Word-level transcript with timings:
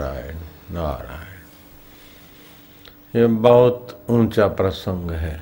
नारायण 0.00 0.36
नारायण। 0.70 1.40
ये 3.14 3.26
बहुत 3.26 4.04
ऊँचा 4.10 4.46
प्रसंग 4.48 5.10
है। 5.10 5.40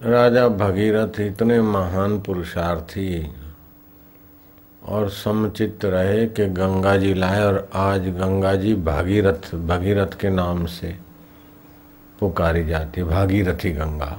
राजा 0.00 0.48
भगीरथ 0.48 1.20
इतने 1.20 1.60
महान 1.60 2.20
पुरुषार्थी 2.20 3.32
और 4.84 5.08
समुचित 5.10 5.84
रहे 5.84 6.26
कि 6.26 6.46
गंगा 6.48 6.96
जी 6.96 7.14
लाए 7.14 7.40
और 7.44 7.70
आज 7.74 8.08
गंगा 8.08 8.54
जी 8.56 8.74
भागीरथ, 8.74 9.54
भगीरथ 9.54 10.18
के 10.20 10.30
नाम 10.30 10.66
से 10.66 10.96
पुकारी 12.20 12.64
जाती, 12.64 13.02
भागीरथी 13.02 13.70
गंगा। 13.70 14.18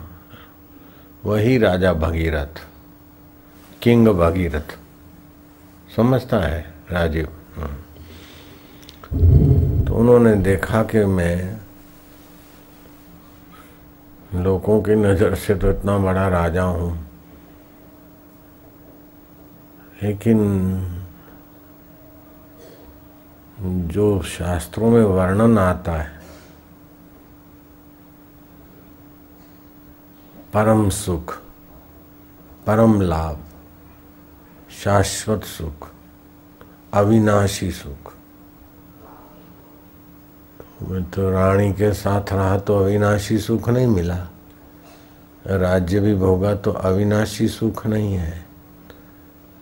वही 1.25 1.57
राजा 1.57 1.93
भगीरथ, 1.93 2.65
किंग 3.81 4.07
भगीरथ। 4.07 4.77
समझता 5.95 6.39
है 6.39 6.73
राजीव। 6.91 7.27
तो 9.13 9.95
उन्होंने 9.95 10.35
देखा 10.35 10.83
कि 10.83 11.03
मैं 11.05 11.59
लोगों 14.35 14.81
की 14.81 14.95
नज़र 14.95 15.35
से 15.35 15.55
तो 15.55 15.69
इतना 15.71 15.97
बड़ा 15.97 16.27
राजा 16.27 16.63
हूँ। 16.63 16.91
लेकिन 20.03 20.39
जो 23.87 24.21
शास्त्रों 24.21 24.89
में 24.89 25.03
वर्णन 25.03 25.57
आता 25.57 25.91
है, 25.91 26.11
परम 30.53 30.89
सुख, 30.89 31.37
परम 32.67 32.99
लाभ, 33.01 33.39
शाश्वत 34.83 35.43
सुख, 35.43 35.87
अविनाशी 36.93 37.71
सुख 37.71 38.02
तो 40.91 41.31
रानी 41.31 41.73
के 41.73 41.93
साथ 41.93 42.33
रहा 42.33 42.59
तो 42.59 42.79
अविनाशी 42.79 43.37
सुख 43.37 43.69
नहीं 43.69 43.87
मिला। 43.87 44.27
राज्य 45.47 45.99
भी 45.99 46.15
भोगा 46.15 46.55
तो 46.55 46.71
अविनाशी 46.71 47.47
सुख 47.47 47.87
नहीं 47.87 48.13
है। 48.13 48.45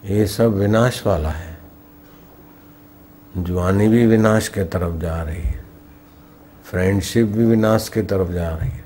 ये 0.06 0.28
सब 0.28 0.54
विनाश 0.54 1.08
वाला 1.08 1.30
है। 1.30 1.58
जवानी 3.38 3.88
भी 3.88 4.06
विनाश 4.06 4.48
के 4.48 4.64
तरफ़ 4.64 5.02
जा 5.02 5.24
रही 5.24 5.42
है। 5.42 5.66
फ्रेंडशिप 6.64 7.28
भी 7.28 7.46
विनाश 7.46 7.90
के 7.90 8.02
तरफ़ 8.02 8.32
जा 8.32 8.50
रही 8.50 8.70
है। 8.70 8.86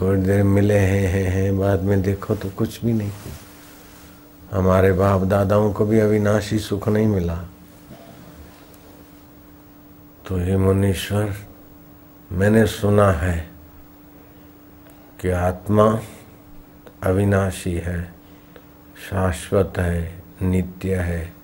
थोड़ी 0.00 0.22
देर 0.22 0.42
मिले 0.42 0.78
हैं 0.78 1.08
हैं 1.08 1.30
हैं, 1.30 1.58
बाद 1.58 1.82
में 1.82 2.02
देखो 2.02 2.34
तो 2.34 2.50
कुछ 2.50 2.84
भी 2.84 2.92
नहीं। 2.92 3.12
हमारे 4.52 4.92
बाप 4.92 5.20
दादाओं 5.20 5.72
को 5.72 5.84
भी 5.84 5.98
अविनाशी 5.98 6.58
सुख 6.58 6.88
नहीं 6.88 7.06
मिला। 7.06 7.44
तो 10.26 10.36
हे 10.36 10.56
मुनीश्वर, 10.56 11.34
मैंने 12.32 12.66
सुना 12.66 13.12
है 13.12 13.50
कि 15.20 15.30
आत्मा 15.30 16.00
अविनाशी 17.02 17.74
है, 17.74 18.12
शाश्वत 19.10 19.72
है, 19.78 20.22
नित्य 20.42 20.96
है, 20.96 21.34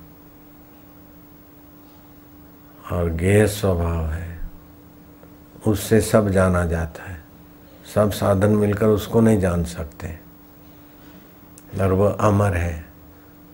और 2.93 3.11
गेह 3.11 3.47
स्वभाव 3.47 4.07
है। 4.07 4.41
उससे 5.67 6.01
सब 6.01 6.29
जाना 6.29 6.65
जाता 6.65 7.03
है। 7.03 7.25
सब 7.95 8.13
साधन 8.13 8.51
मिलकर 8.51 8.87
उसको 8.87 9.21
नहीं 9.21 9.39
जान 9.39 9.65
सकते। 9.65 10.19
और 11.81 11.93
वह 11.93 12.13
अमर 12.13 12.57
है, 12.57 12.87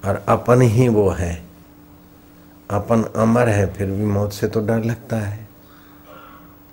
और 0.05 0.25
अपन 0.29 0.61
ही 0.61 0.89
वो 0.89 1.11
है। 1.11 1.44
अपन 2.71 3.03
अमर 3.17 3.49
है, 3.49 3.75
फिर 3.75 3.91
भी 3.91 4.05
मौत 4.05 4.33
से 4.33 4.49
तो 4.49 4.61
डर 4.61 4.85
लगता 4.85 5.17
है। 5.17 5.49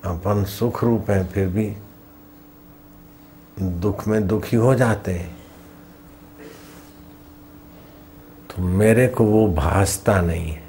अपन 0.06 0.44
सुख 0.44 0.84
रूप 0.84 1.10
है, 1.10 1.28
फिर 1.28 1.48
भी 1.48 1.78
दुख 3.62 4.08
में 4.08 4.28
दुखी 4.28 4.56
हो 4.56 4.76
जाते 4.76 5.14
हैं। 5.14 5.38
तो 8.50 8.62
मेरे 8.62 9.08
को 9.08 9.26
वो 9.26 9.48
भासता 9.48 10.22
नहीं 10.22 10.52
है। 10.52 10.64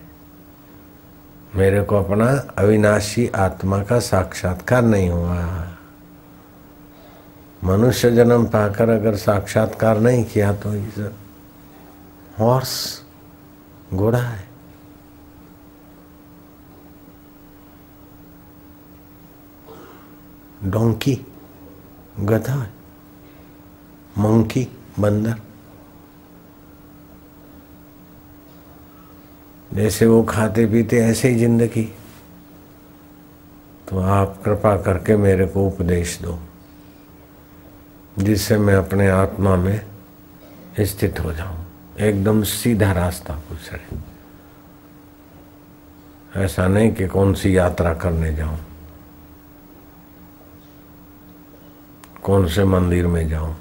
मेरे 1.54 1.82
को 1.82 1.96
अपना 1.96 2.30
अविनाशी 2.58 3.28
आत्मा 3.28 3.82
का 3.82 3.98
साक्षात्कार 4.00 4.82
नहीं 4.82 5.10
हुआ। 5.10 5.68
मनुष्य 7.64 8.10
जन्म 8.10 8.46
पाकर 8.46 8.88
अगर 8.88 9.16
साक्षात्कार 9.16 9.98
नहीं 9.98 10.24
किया 10.24 10.52
तो 10.52 10.70
हॉर्स, 12.38 13.02
घोड़ा 13.94 14.18
है। 14.18 14.51
डोंकी, 20.64 21.14
गधा, 22.20 22.56
मंकी, 24.18 24.66
बंदर। 25.00 25.36
जैसे 29.70 30.06
वो 30.06 30.22
खाते 30.22 30.66
पीते 30.66 30.98
ऐसे 31.00 31.28
ही 31.28 31.38
ज़िंदगी। 31.38 31.82
तो 33.88 33.98
आप 33.98 34.40
कृपा 34.44 34.76
करके 34.82 35.16
मेरे 35.16 35.46
को 35.46 35.66
उपदेश 35.66 36.18
दो, 36.22 36.38
जिससे 38.18 38.58
मैं 38.58 38.74
अपने 38.74 39.08
आत्मा 39.10 39.56
में 39.56 39.80
स्थित 40.80 41.20
हो 41.20 41.32
जाऊँ। 41.32 41.64
एकदम 42.00 42.42
सीधा 42.42 42.92
रास्ता 42.92 43.34
रहे 43.72 44.00
ऐसा 46.34 46.66
नहीं 46.68 46.92
कि 46.92 47.06
कौन 47.06 47.34
सी 47.34 47.56
यात्रा 47.56 47.94
करने 47.94 48.32
जाऊँ। 48.34 48.58
कौन 52.22 52.46
से 52.48 52.64
मंदिर 52.64 53.06
में 53.06 53.28
जाऊँ? 53.28 53.54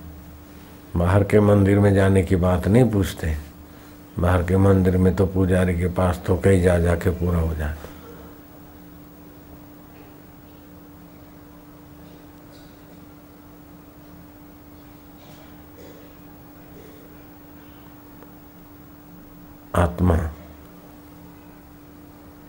बाहर 0.95 1.23
के 1.23 1.39
मंदिर 1.39 1.79
में 1.79 1.93
जाने 1.93 2.23
की 2.23 2.35
बात 2.35 2.67
नहीं 2.67 2.89
पूछते। 2.91 3.35
बाहर 4.19 4.43
के 4.43 4.57
मंदिर 4.57 4.97
में 4.97 5.15
तो 5.15 5.25
पुजारी 5.25 5.77
के 5.79 5.87
पास 5.87 6.21
तो 6.27 6.37
कई 6.43 6.61
जा 6.61 6.77
जाके 6.79 7.09
पूरा 7.09 7.39
हो 7.39 7.53
जाता 7.55 7.89
आत्मा, 19.75 20.17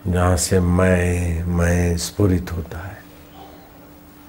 जहाँ 0.07 0.37
से 0.37 0.61
मैं 0.61 1.45
मैं 1.49 1.97
स्फुरित 1.97 2.53
होता 2.53 2.79
है। 2.79 3.02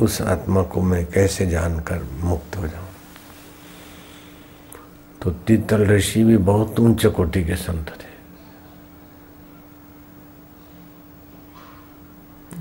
उस 0.02 0.22
आत्मा 0.22 0.64
को 0.64 0.82
मैं 0.82 1.06
कैसे 1.06 1.46
जानकर 1.48 2.04
मुक्त 2.04 2.58
हो 2.58 2.68
जाऊँ? 2.68 2.88
तो 5.22 5.32
तीतल 5.32 5.86
ऋषि 5.88 6.24
भी 6.24 6.38
बहुत 6.38 6.80
ऊंच 6.80 7.06
कोटि 7.06 7.44
के 7.46 7.56
संत 7.56 7.90
थे। 7.90 8.14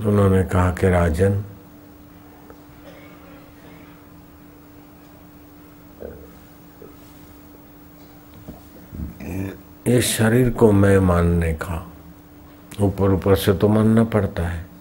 उन्होंने 0.05 0.45
कहा 0.45 0.71
कि 0.71 0.89
राजन 0.89 1.45
इस 9.87 10.07
शरीर 10.07 10.51
को 10.51 10.73
मैं 10.73 10.99
मानने 10.99 11.53
का 11.55 11.93
ऊपर 12.81 13.11
ऊपर 13.11 13.37
से 13.37 13.53
तो 13.53 13.69
मानना 13.69 14.05
पड़ता 14.05 14.49
है। 14.49 14.72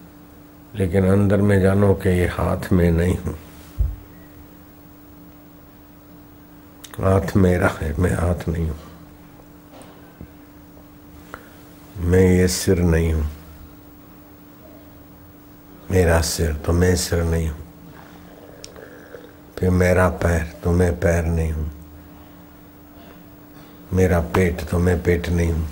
लेकिन 0.74 1.06
अंदर 1.06 1.36
में 1.36 1.60
जानो 1.60 1.94
कि 1.94 2.08
ये 2.08 2.26
हाथ 2.26 2.72
में 2.72 2.90
नहीं 2.90 3.16
हूँ। 3.18 3.34
हाथ 7.00 7.36
मेरा 7.36 7.68
है, 7.68 7.94
मैं 7.98 8.12
हाथ 8.12 8.48
नहीं 8.48 8.68
हूँ। 8.68 8.78
मैं 11.98 12.20
ये 12.20 12.48
सिर 12.48 12.78
नहीं 12.78 13.12
हूँ। 13.12 13.26
मेरा 15.90 16.20
सिर 16.20 16.54
तो 16.54 16.72
मैं 16.72 16.96
सिर 16.96 17.22
नहीं 17.24 17.48
हूँ। 17.48 17.58
फिर 19.58 19.70
मेरा 19.70 20.08
पैर 20.08 20.52
तो 20.64 20.72
मैं 20.72 21.00
पैर 21.00 21.24
नहीं 21.24 21.52
हूँ। 21.52 21.70
मेरा 23.92 24.20
पेट 24.20 24.68
तो 24.70 24.78
मैं 24.78 25.02
पेट 25.02 25.28
नहीं 25.28 25.52
हूँ। 25.52 25.68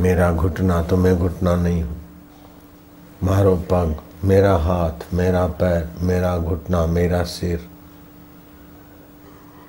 मेरा 0.00 0.32
घुटना 0.32 0.82
तो 0.82 0.96
मैं 0.96 1.16
घुटना 1.18 1.56
नहीं 1.56 1.82
हूँ। 1.82 2.07
मारो 3.22 3.56
पग 3.56 4.02
मेरा 4.24 4.56
हाथ, 4.56 5.14
मेरा 5.14 5.46
पैर, 5.46 5.94
मेरा 6.02 6.38
घुटना, 6.38 6.86
मेरा 6.86 7.22
सिर, 7.22 7.68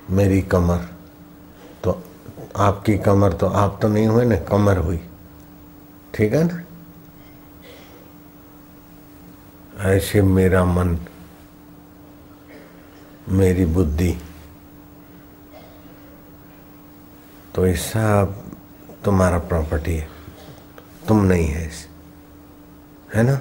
मेरी 0.09 0.41
कमर। 0.41 0.77
तो 1.83 2.03
आपकी 2.57 2.97
कमर 2.97 3.33
तो 3.33 3.47
आप 3.47 3.79
तो 3.81 3.87
नहीं 3.87 4.07
हुए 4.07 4.25
ना, 4.25 4.35
कमर 4.35 4.77
हुई। 4.77 5.01
ठीक 6.13 6.33
है 6.33 6.43
ना? 6.43 6.63
ऐसे 9.89 10.21
मेरा 10.21 10.65
मन, 10.65 10.97
मेरी 13.29 13.65
बुद्धि। 13.65 14.17
तो 17.55 17.75
सब 17.75 18.43
तुम्हारा 19.05 19.39
प्रॉपर्टी 19.39 19.95
है। 19.95 20.07
तुम 21.07 21.23
नहीं 21.23 21.47
है 21.47 21.88
है 23.15 23.23
ना? 23.23 23.35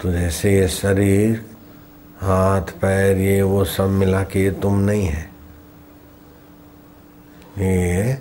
तो 0.00 0.12
जैसे 0.12 0.54
ये 0.54 0.68
शरीर, 0.68 1.44
हाथ, 2.18 2.60
पैर, 2.60 3.16
ये 3.16 3.42
वो 3.42 3.64
सब 3.64 3.88
मिला 3.90 4.22
के 4.22 4.42
ये 4.44 4.50
तुम 4.50 4.78
नहीं 4.78 5.06
है। 5.06 5.30
ये 7.58 8.18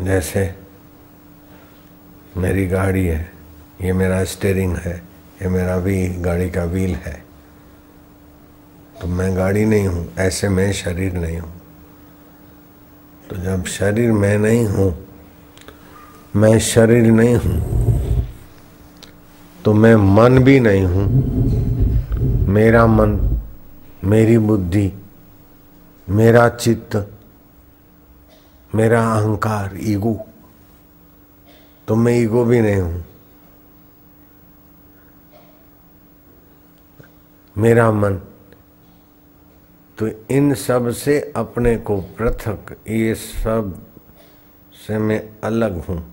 जैसे 0.00 0.54
मेरी 2.36 2.66
गाड़ी 2.66 3.06
है, 3.06 3.32
ये 3.80 3.92
मेरा 3.92 4.24
स्टेयरिंग 4.24 4.76
है, 4.76 4.96
ये 5.42 5.48
मेरा 5.48 5.76
भी 5.78 6.08
गाड़ी 6.08 6.50
का 6.50 6.64
व्हील 6.64 6.94
है। 6.94 7.24
तो 9.00 9.06
मैं 9.06 9.36
गाड़ी 9.36 9.64
नहीं 9.64 9.86
हूँ, 9.86 10.14
ऐसे 10.18 10.48
मैं 10.48 10.72
शरीर 10.72 11.12
नहीं 11.12 11.38
हूँ। 11.38 11.52
तो 13.30 13.36
जब 13.36 13.64
शरीर 13.64 14.12
मैं 14.12 14.38
नहीं 14.38 14.66
हूँ 14.66 15.11
मैं 16.36 16.58
शरीर 16.58 17.10
नहीं 17.12 17.34
हूँ 17.36 17.60
तो 19.64 19.72
मैं 19.74 19.94
मन 19.94 20.38
भी 20.38 20.60
नहीं 20.60 20.84
हूँ। 20.84 21.06
मेरा 22.48 22.86
मन, 22.86 23.10
मेरी 24.04 24.38
बुद्धि, 24.38 24.92
मेरा 26.08 26.48
चित्त, 26.48 26.96
मेरा 28.74 29.02
अहंकार, 29.12 29.76
ईगो। 29.82 30.14
तो 31.88 31.94
मैं 31.96 32.12
ईगो 32.12 32.44
भी 32.44 32.60
नहीं 32.60 32.80
हूँ। 32.80 33.04
मेरा 37.56 37.90
मन 37.92 38.14
तो 39.98 40.08
इन 40.30 40.54
सबसे 40.54 41.20
अपने 41.36 41.76
को 41.76 42.00
पृथक, 42.18 42.76
ये 42.88 43.14
सबसे 43.14 44.98
मैं 44.98 45.22
अलग 45.44 45.80
हूँ। 45.84 46.11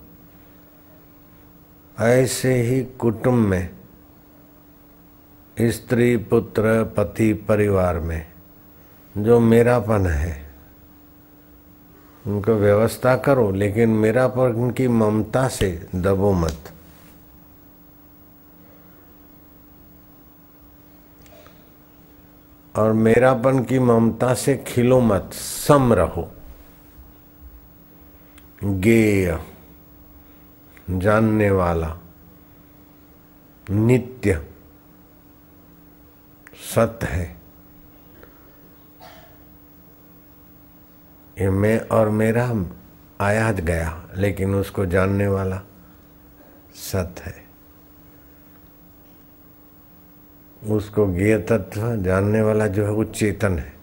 ऐसे 1.99 2.61
ही 2.61 2.83
कुटुंब 2.83 3.35
में, 3.35 3.69
स्त्री 5.61 6.17
पुत्र 6.17 6.83
पति 6.83 7.33
परिवार 7.33 7.99
में, 7.99 8.31
जो 9.17 9.39
मेरापन 9.39 10.05
है, 10.07 10.53
उनको 12.27 12.53
व्यवस्था 12.53 13.15
करो, 13.15 13.51
लेकिन 13.51 13.89
मेरा 13.89 14.27
पर 14.27 14.49
उनकी 14.49 14.87
ममता 14.87 15.47
से 15.47 15.87
दबो 15.95 16.33
मत। 16.33 16.71
और 22.75 22.93
मेरापन 22.93 23.63
की 23.63 23.79
ममता 23.79 24.33
से 24.33 24.63
खिलो 24.67 24.99
मत, 24.99 25.29
सम 25.33 25.93
रहो। 25.93 26.31
गेय। 28.63 29.39
जानने 30.89 31.51
वाला, 31.51 31.99
नित्य, 33.69 34.47
सत्य 36.75 37.07
है। 37.07 37.37
ये 41.39 41.49
मैं 41.49 41.79
और 41.79 42.09
मेरा 42.09 42.65
आयात 43.21 43.55
गया, 43.55 44.09
लेकिन 44.15 44.55
उसको 44.55 44.85
जानने 44.85 45.27
वाला 45.27 45.61
सत्य 46.73 47.23
है। 47.23 47.49
उसको 50.75 51.13
ज्ञ 51.13 51.37
तत्व 51.37 51.95
जानने 51.95 52.41
वाला 52.41 52.67
जो 52.67 52.85
है, 52.85 52.91
वो 52.91 53.03
चेतन 53.03 53.59
है 53.59 53.73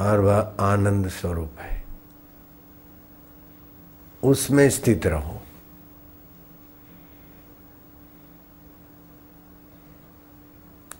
और 0.00 0.20
वह 0.20 0.56
आनंद 0.60 1.08
स्वरूप 1.08 1.52
है। 1.58 1.84
उसमें 4.22 4.70
स्थित 4.70 5.06
रहो। 5.06 5.37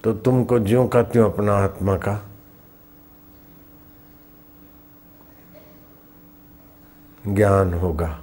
तो 0.05 0.13
तुमको 0.13 0.59
ज्यो 0.59 0.87
का 0.89 1.03
त्यों 1.03 1.31
अपना 1.33 1.53
आत्मा 1.53 1.97
का। 1.97 2.21
ज्ञान 7.29 7.75
होगा। 7.75 8.19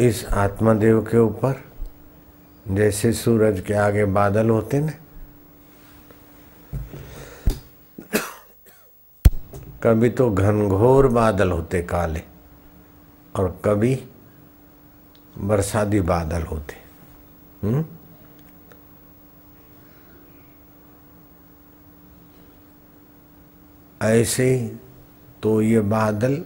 इस 0.00 0.24
आत्मादेव 0.26 1.00
के 1.02 1.18
ऊपर, 1.18 1.60
जैसे 2.68 3.12
सूरज 3.12 3.60
के 3.60 3.74
आगे 3.74 4.04
बादल 4.04 4.50
होते 4.50 4.80
ना, 4.80 4.92
कभी 9.82 10.10
तो 10.10 10.30
घनघोर 10.30 11.06
बादल 11.08 11.50
होते 11.50 11.82
काले। 11.82 12.22
और 13.36 13.60
कभी 13.64 13.94
बरसाती 15.38 16.00
बादल 16.00 16.42
होते। 16.42 16.74
हम्म? 17.62 17.84
ऐसे 24.02 24.76
तो 25.42 25.60
ये 25.62 25.80
बादल 25.80 26.44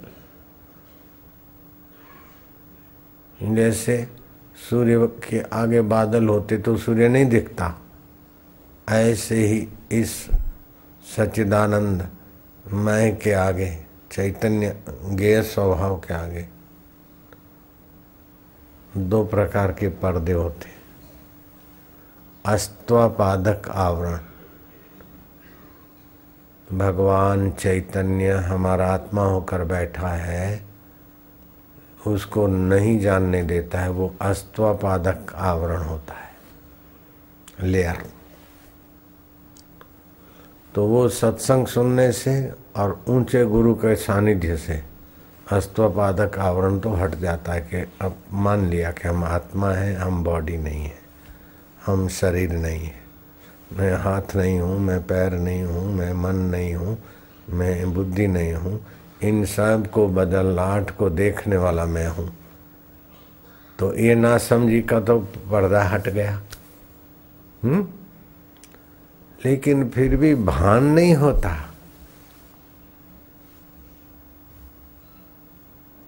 जैसे 3.43 4.08
सूर्य 4.70 5.06
के 5.28 5.40
आगे 5.40 5.81
बादल 5.81 6.28
होते 6.28 6.58
तो 6.58 6.76
सूर्य 6.76 7.08
नहीं 7.08 7.26
दिखता। 7.26 7.75
ऐसे 8.88 9.46
ही 9.46 9.69
इस 9.93 10.14
सच्चिदानंद 11.17 12.08
मैं 12.73 13.17
के 13.19 13.32
आगे, 13.32 13.85
चैतन्य 14.12 14.76
गेय 15.12 15.43
स्वभाव 15.43 15.99
के 15.99 16.14
आगे 16.14 16.49
दो 18.97 19.25
प्रकार 19.25 19.73
के 19.73 19.89
पर्दे 19.89 20.33
होते 20.33 20.69
अस्त्वापादक 22.47 23.69
आवरण। 23.69 24.19
भगवान 26.79 27.50
चैतन्य 27.50 28.31
हमारा 28.31 28.87
आत्मा 28.87 29.23
होकर 29.23 29.65
बैठा 29.65 30.09
है, 30.09 30.65
उसको 32.06 32.47
नहीं 32.47 33.00
जानने 33.00 33.43
देता 33.43 33.81
है, 33.81 33.91
वो 33.91 34.15
अस्त्वापादक 34.21 35.35
आवरण 35.35 35.83
होता 35.83 36.15
है। 36.15 36.33
लेयर। 37.62 38.06
तो 40.75 40.87
वो 40.87 41.09
सत्संग 41.09 41.66
सुनने 41.66 42.12
से 42.12 42.52
और 42.76 43.05
ऊँचे 43.09 43.45
गुरु 43.45 43.75
के 43.75 43.97
सानिध्य 43.97 44.57
से 44.57 44.91
अस्त्वपादक 45.50 46.38
आवरण 46.38 46.78
तो 46.78 46.90
हट 46.90 47.14
जाता 47.14 47.52
है 47.52 47.61
कि 47.61 47.76
अब 47.76 48.16
मान 48.32 48.66
लिया 48.66 48.90
कि 48.90 49.08
हम 49.08 49.25
आत्मा 49.25 49.70
हैं, 49.70 49.96
हम 49.96 50.25
बॉडी 50.25 50.56
नहीं 50.56 50.84
है, 50.84 50.99
हम 51.87 52.08
शरीर 52.08 52.52
नहीं 52.52 52.80
है। 52.80 53.02
मैं 53.72 53.94
हाथ 53.94 54.37
नहीं 54.37 54.61
हूँ, 54.61 54.80
मैं 54.80 55.06
पैर 55.06 55.32
नहीं 55.32 55.62
हूँ, 55.62 55.94
मैं 55.94 56.12
मन 56.12 56.37
नहीं 56.37 56.75
हूँ, 56.75 56.99
मैं 57.50 57.94
बुद्धि 57.94 58.26
नहीं 58.26 58.54
हूँ, 58.54 58.87
इन 59.22 59.44
सबको 59.44 60.08
बदलाहट 60.08 60.90
को 60.90 61.11
देखने 61.11 61.56
वाला 61.56 61.84
मैं 61.84 62.08
हूँ। 62.08 62.37
तो 63.78 63.94
ये 63.94 64.14
ना 64.14 64.38
समझी 64.38 64.82
का 64.82 65.00
तो 65.00 65.18
पर्दा 65.20 65.82
हट 65.82 66.08
गया। 66.08 66.40
हम्म? 67.64 67.87
लेकिन 69.44 69.88
फिर 69.88 70.16
भी 70.16 70.34
भान 70.34 70.84
नहीं 70.84 71.14
होता। 71.14 71.72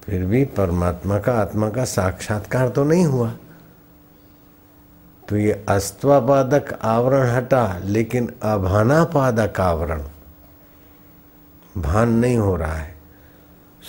फिर 0.06 0.24
भी 0.24 0.44
परमात्मा 0.44 1.18
का 1.18 1.32
आत्मा 1.32 1.70
का 1.70 1.84
साक्षात्कार 1.84 2.68
तो 2.68 2.84
नहीं 2.84 3.04
हुआ। 3.04 3.32
तो 5.28 5.36
ये 5.36 5.64
अस्त्वापादक 5.68 6.78
आवरण 6.82 7.28
हटा, 7.28 7.78
लेकिन 7.84 8.32
अभानापादक 8.42 9.60
आवरण। 9.60 10.02
भान 11.78 12.08
नहीं 12.08 12.36
हो 12.36 12.56
रहा 12.56 12.72
है। 12.72 12.94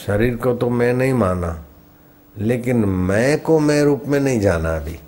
शरीर 0.08 0.36
को 0.36 0.56
तो 0.56 0.70
मैं 0.70 0.94
नहीं 0.94 1.14
माना, 1.14 1.66
लेकिन 2.38 2.86
मैं 2.86 3.42
को 3.42 3.60
मैं 3.60 3.84
रूप 3.84 4.04
में 4.08 4.20
नहीं 4.20 4.40
जाना 4.40 4.76
अभी। 4.76 5.00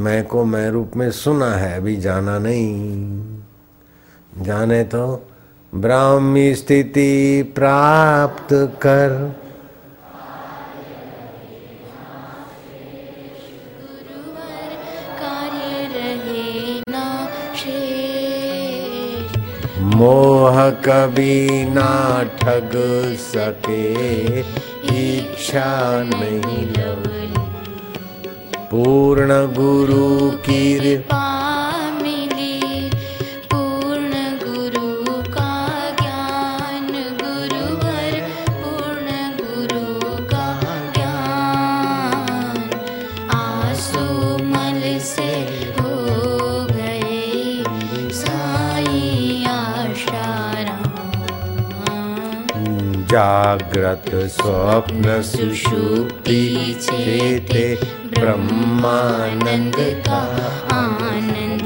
मैं 0.00 0.26
को 0.26 0.44
मैं 0.44 0.70
रूप 0.70 0.92
में 0.96 1.10
सुना 1.10 1.50
है, 1.54 1.76
अभी 1.76 1.96
जाना 1.96 2.38
नहीं। 2.38 3.42
जाने 4.38 4.84
तो 4.84 5.30
ब्राह्मी 5.74 6.54
स्थिति 6.54 7.52
प्राप्त 7.54 8.48
कर। 8.82 9.12
मोह 19.96 20.70
कभी 20.70 21.64
ना 21.64 22.22
ठग 22.38 22.70
सके 23.20 23.82
इच्छा 24.40 26.02
नहीं 26.04 26.66
लव 26.66 27.02
पूर्ण 28.70 29.46
गुरु 29.54 30.30
की 30.30 30.62
जाग्रत 53.74 54.30
स्वप्न 54.30 55.20
सुषुप्ति 55.22 56.42
चेते 56.80 57.62
ब्रह्मानंद 58.10 59.76
का 60.06 60.20
आनंद। 60.74 61.64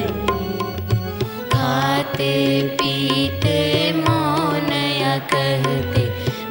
खाते 1.52 2.32
पीते 2.72 3.60
मौन 3.92 4.72
या 4.72 5.18
कहते 5.34 6.06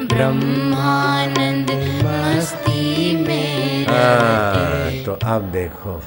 ब्रह्मानंद 0.06 1.70
मस्ती 2.04 3.16
में 3.26 3.86
हाँ, 3.88 5.04
तो 5.04 5.18
अब 5.26 5.50
देखो। 5.52 6.00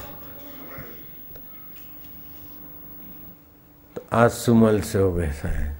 तो 3.95 4.07
आज 4.13 4.31
सुमल 4.31 4.81
से 4.81 4.99
हो 4.99 5.11
गए 5.13 5.33
है 5.43 5.79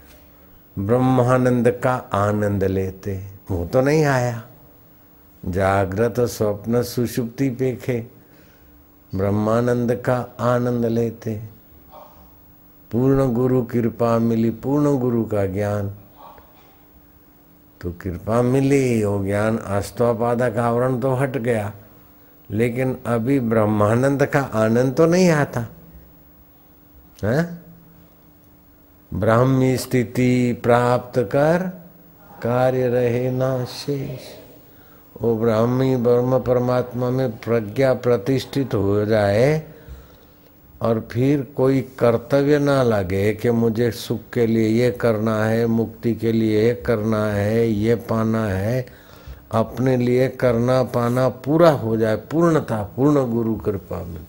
ब्रह्मानंद 0.77 1.71
का 1.83 1.95
आनंद 2.15 2.63
लेते। 2.63 3.30
वो 3.51 3.65
तो 3.65 3.81
नहीं 3.81 4.05
आया। 4.05 4.43
जागृत 5.45 6.19
स्वप्न 6.19 6.83
सुषुप्ति 6.83 7.49
पेखे, 7.49 8.07
ब्रह्मानंद 9.15 9.95
का 9.95 10.35
आनंद 10.39 10.85
लेते। 10.85 11.41
पूर्ण 12.91 13.33
गुरु 13.33 13.63
कृपा 13.63 14.19
मिली, 14.19 14.49
पूर्ण 14.49 14.99
गुरु 14.99 15.25
का 15.25 15.45
ज्ञान। 15.45 15.95
तो 17.81 17.91
कृपा 17.91 18.41
मिली, 18.41 19.03
वो 19.03 19.25
ज्ञान 19.25 19.57
अस्तवापादक 19.57 20.57
आवरण 20.57 20.99
तो 20.99 21.13
हट 21.13 21.37
गया। 21.37 21.73
लेकिन 22.51 22.97
अभी 23.05 23.39
ब्रह्मानंद 23.39 24.25
का 24.25 24.41
आनंद 24.41 24.95
तो 24.95 25.05
नहीं 25.05 25.29
आता। 25.29 25.65
है? 27.23 27.61
ब्राह्मी 29.13 29.77
स्थिति 29.77 30.59
प्राप्त 30.63 31.19
कर 31.19 31.80
कार्य 32.43 32.87
रहे 32.87 33.31
ना 33.31 33.65
शेष। 33.65 34.19
वो 35.21 35.35
ब्राह्मी 35.35 35.95
ब्रह्म 35.95 36.39
परमात्मा 36.39 37.09
में 37.09 37.31
प्रज्ञा 37.37 37.93
प्रतिष्ठित 37.93 38.73
हो 38.73 39.05
जाए 39.05 39.63
और 40.81 41.07
फिर 41.11 41.41
कोई 41.55 41.81
कर्तव्य 41.81 42.59
ना 42.59 42.83
लगे 42.83 43.33
कि 43.33 43.51
मुझे 43.51 43.91
सुख 43.91 44.19
के 44.33 44.45
लिए 44.47 44.67
ये 44.67 44.91
करना 44.91 45.45
है, 45.45 45.65
मुक्ति 45.65 46.15
के 46.15 46.31
लिए 46.31 46.63
ये 46.63 46.73
करना 46.73 47.25
है, 47.25 47.67
ये 47.67 47.95
पाना 47.95 48.45
है, 48.45 48.85
अपने 49.51 49.97
लिए 49.97 50.27
करना 50.27 50.83
पाना 50.83 51.29
पूरा 51.29 51.71
हो 51.71 51.97
जाए, 51.97 52.15
पूर्णता, 52.15 52.83
पूर्ण 52.83 53.31
गुरु 53.31 53.55
कृपा 53.55 54.03
में। 54.03 54.21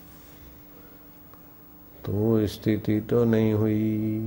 तो 2.06 2.46
स्थिति 2.46 3.00
तो 3.00 3.24
नहीं 3.24 3.52
हुई। 3.52 4.20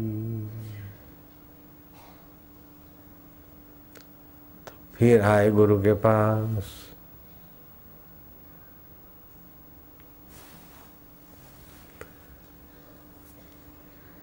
फिर 4.96 5.22
आए 5.22 5.50
गुरु 5.52 5.78
के 5.84 5.94
पास। 5.94 6.64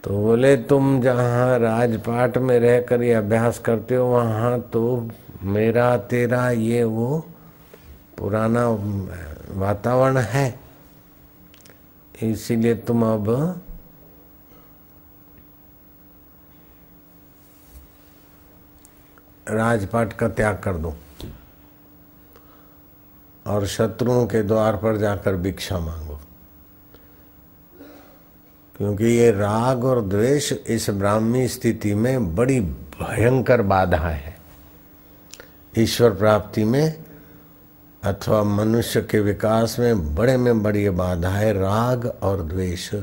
तो 0.05 0.11
बोले, 0.11 0.57
तुम 0.57 1.00
जहाँ 1.00 1.59
राजपाट 1.59 2.38
में 2.38 2.59
रहकर 2.61 3.02
ये 3.02 3.12
अभ्यास 3.12 3.59
करते 3.59 3.95
हो, 3.95 4.07
वहाँ 4.07 4.61
तो 4.61 5.09
मेरा, 5.43 5.97
तेरा 5.97 6.50
ये 6.50 6.85
वो 6.85 7.25
पुराना 8.19 8.67
वातावरण 9.59 10.17
है। 10.17 10.61
इसीलिए 12.23 12.75
तुम 12.75 13.05
अब 13.05 13.29
राजपाट 19.52 20.12
का 20.12 20.28
त्याग 20.28 20.61
कर 20.64 20.76
दो। 20.76 20.94
और 23.47 23.66
शत्रुओं 23.66 24.26
के 24.26 24.42
द्वार 24.42 24.76
पर 24.76 24.97
जाकर 24.97 25.37
भिक्षा 25.37 25.78
मांगो। 25.78 26.21
क्योंकि 28.76 29.04
ये 29.04 29.30
राग 29.30 29.85
और 29.85 30.02
द्वेष 30.02 30.52
इस 30.52 30.90
ब्राह्मी 30.90 31.49
स्थिति 31.49 31.94
में 31.94 32.37
बड़ी 32.37 32.61
भयंकर 32.61 33.62
बाधा 33.62 33.99
है। 33.99 34.38
ईश्वर 35.78 36.11
प्राप्ति 36.11 36.64
में 36.64 37.04
अथवा 38.04 38.44
मनुष्य 38.44 39.02
के 39.02 39.21
विकास 39.21 39.78
में 39.78 40.14
बड़े 40.14 40.37
में 40.37 40.62
बड़ी 40.62 40.90
बाधा 40.90 41.28
है, 41.28 41.52
राग 41.52 42.18
और 42.23 42.42
द्वेष। 42.42 42.94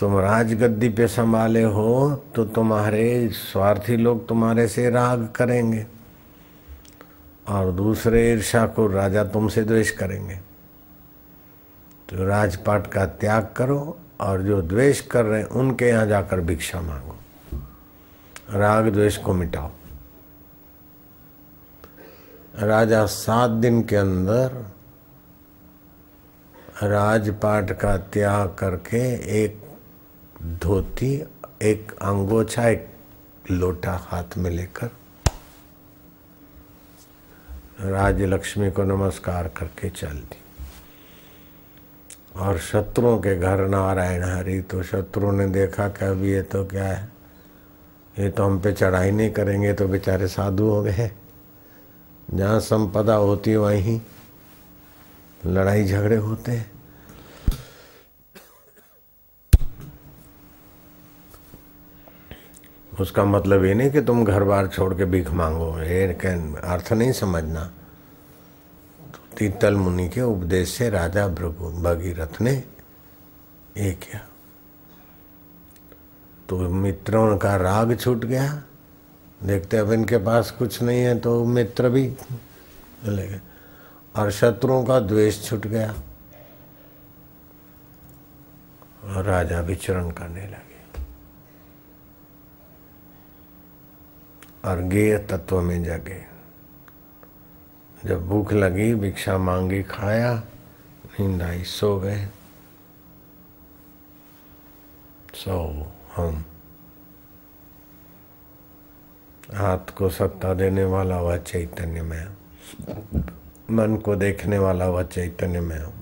तुम 0.00 0.18
राजगद्दी 0.18 0.88
पे 0.88 1.06
संभाले 1.08 1.62
हो 1.62 2.24
तो 2.34 2.44
तुम्हारे 2.44 3.28
स्वार्थी 3.28 3.96
लोग 3.96 4.26
तुम्हारे 4.28 4.66
से 4.68 4.90
राग 4.90 5.28
करेंगे। 5.36 5.86
और 7.48 7.70
दूसरे 7.72 8.32
ईर्षा 8.32 8.66
को 8.66 8.86
राजा 8.86 9.24
तुमसे 9.24 9.62
द्वेष 9.62 9.90
करेंगे। 9.90 10.34
तो 12.08 12.24
राजपाट 12.26 12.86
का 12.86 13.06
त्याग 13.06 13.48
करो 13.56 13.98
और 14.20 14.42
जो 14.42 14.60
द्वेष 14.62 15.00
कर 15.00 15.24
रहे 15.24 15.40
हैं, 15.40 15.48
उनके 15.48 15.88
यहाँ 15.88 16.06
जाकर 16.06 16.40
भिक्षा 16.40 16.80
मांगो। 16.80 17.16
राग 18.50 18.88
द्वेष 18.88 19.16
को 19.16 19.34
मिटाओ। 19.34 19.70
राजा 22.58 23.04
सात 23.06 23.50
दिन 23.50 23.82
के 23.82 23.96
अंदर 23.96 24.64
राजपाट 26.82 27.72
का 27.72 27.96
त्याग 27.96 28.54
करके 28.58 28.98
एक 29.44 29.65
धोती, 30.46 31.14
एक 31.62 31.92
अंगोछा, 32.02 32.68
एक 32.68 32.86
लोटा 33.50 33.92
हाथ 34.02 34.36
में 34.38 34.50
लेकर 34.50 34.90
राज 37.80 38.22
लक्ष्मी 38.22 38.70
को 38.70 38.84
नमस्कार 38.84 39.48
करके 39.48 39.90
चल 39.90 40.08
दी। 40.08 40.38
और 42.36 42.58
शत्रुओं 42.58 43.18
के 43.18 43.36
घर 43.36 43.66
नारायण 43.68 44.24
हरि 44.24 44.60
तो 44.62 44.82
शत्रु 44.82 45.32
ने 45.32 45.46
देखा 45.46 45.88
कि 45.88 46.04
अभी 46.04 46.32
ये 46.32 46.42
तो 46.42 46.64
क्या 46.64 46.84
है? 46.84 47.08
ये 48.18 48.30
तो 48.30 48.44
हम 48.44 48.60
पे 48.60 48.72
चढ़ाई 48.72 49.10
नहीं 49.10 49.30
करेंगे 49.30 49.72
तो 49.72 49.88
बेचारे 49.88 50.28
साधु 50.28 50.64
हो 50.64 50.82
गए 50.82 51.10
जहाँ 52.30 52.60
संपदा 52.60 53.14
होती 53.14 53.56
वहीं 53.56 54.00
लड़ाई 55.46 55.84
झगड़े 55.84 56.16
होते 56.16 56.52
हैं। 56.52 56.70
उसका 63.00 63.24
मतलब 63.24 63.64
ये 63.64 63.74
नहीं 63.74 63.90
कि 63.90 64.00
तुम 64.00 64.24
घर 64.24 64.44
बार 64.44 64.66
छोड़ 64.66 64.94
के 64.94 65.04
भीख 65.04 65.30
मांगो। 65.30 65.78
ये 65.78 66.06
अर्थ 66.64 66.92
नहीं 66.92 67.12
समझना। 67.12 67.70
तीतल 69.38 69.74
मुनि 69.74 70.08
के 70.08 70.20
उपदेश 70.20 70.68
से 70.68 70.88
राजा 70.90 71.26
भृगु 71.28 71.70
भगीरथ 71.82 72.40
ने 72.40 72.52
ये 73.76 73.90
किया। 73.92 74.20
तो 76.48 76.58
मित्रों 76.58 77.36
का 77.38 77.56
राग 77.56 77.96
छूट 78.00 78.24
गया। 78.24 78.62
देखते 79.42 79.76
अब 79.76 79.92
इनके 79.92 80.18
पास 80.18 80.50
कुछ 80.50 80.82
नहीं 80.82 81.00
है 81.00 81.18
तो 81.18 81.44
मित्र 81.44 81.88
भी 81.88 82.10
चले 83.04 83.26
गए। 83.28 83.40
और 84.16 84.30
शत्रुओं 84.30 84.84
का 84.84 85.00
द्वेष 85.00 85.48
छूट 85.48 85.66
गया। 85.66 85.94
और 89.04 89.24
राजा 89.24 89.60
विचरण 89.60 90.10
करने 90.10 90.46
लगे। 90.46 90.65
और 94.66 94.82
गेय 94.82 95.18
तत्व 95.18 95.60
में 95.60 95.84
जगे। 95.84 96.26
जब 98.04 98.26
भूख 98.26 98.52
लगी, 98.52 98.94
भिक्षा 98.94 99.38
मांगी, 99.38 99.82
खाया, 99.82 100.42
नींद 101.20 101.42
आई, 101.42 101.64
सो 101.64 102.00
गए। 102.00 102.28
सो 105.34 105.86
हम। 106.16 106.44
हाथ 109.54 109.96
को 109.98 110.08
सत्ता 110.08 110.54
देने 110.54 110.84
वाला 110.84 111.20
वह 111.20 111.36
चैतन्य 111.36 112.02
में। 112.02 112.28
मन 113.70 113.96
को 113.96 114.16
देखने 114.16 114.58
वाला 114.58 114.88
वह 114.88 115.02
चैतन्य 115.02 115.60
में 115.60 115.80
हूँ। 115.80 115.94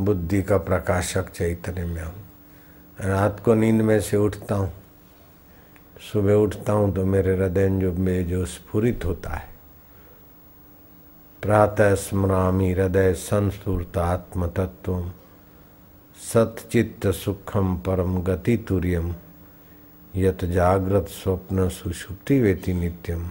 बुद्धि 0.00 0.42
का 0.42 0.56
प्रकाशक 0.56 1.30
चैतन्य 1.30 1.84
में 1.84 2.02
हूँ। 2.02 2.24
रात 3.00 3.40
को 3.44 3.54
नींद 3.54 3.82
में 3.82 4.00
से 4.00 4.16
उठता 4.16 4.54
हूँ। 4.54 4.79
सुबह 6.00 6.34
उठता 6.34 6.72
हूँ 6.72 6.92
तो 6.94 7.04
मेरे 7.04 7.34
हृदय 7.36 7.68
जो 7.70 7.92
में 7.94 8.26
जो 8.28 8.44
स्फुरित 8.46 9.04
होता 9.04 9.30
है। 9.30 9.48
प्रातः 11.42 11.94
स्मरामी 11.94 12.70
हृदय 12.72 13.12
संस्फूर्त 13.14 13.98
आत्म 13.98 14.46
तत्व 14.48 15.10
सतचित्त 16.18 17.06
सुखम 17.14 17.76
परम 17.76 18.18
गति 18.22 18.56
तुर्यम 18.68 19.14
यत 20.14 20.44
जागृत 20.44 21.08
स्वप्न 21.10 21.68
सुषुप्ति 21.68 22.40
वेति 22.40 22.72
नित्यम। 22.74 23.30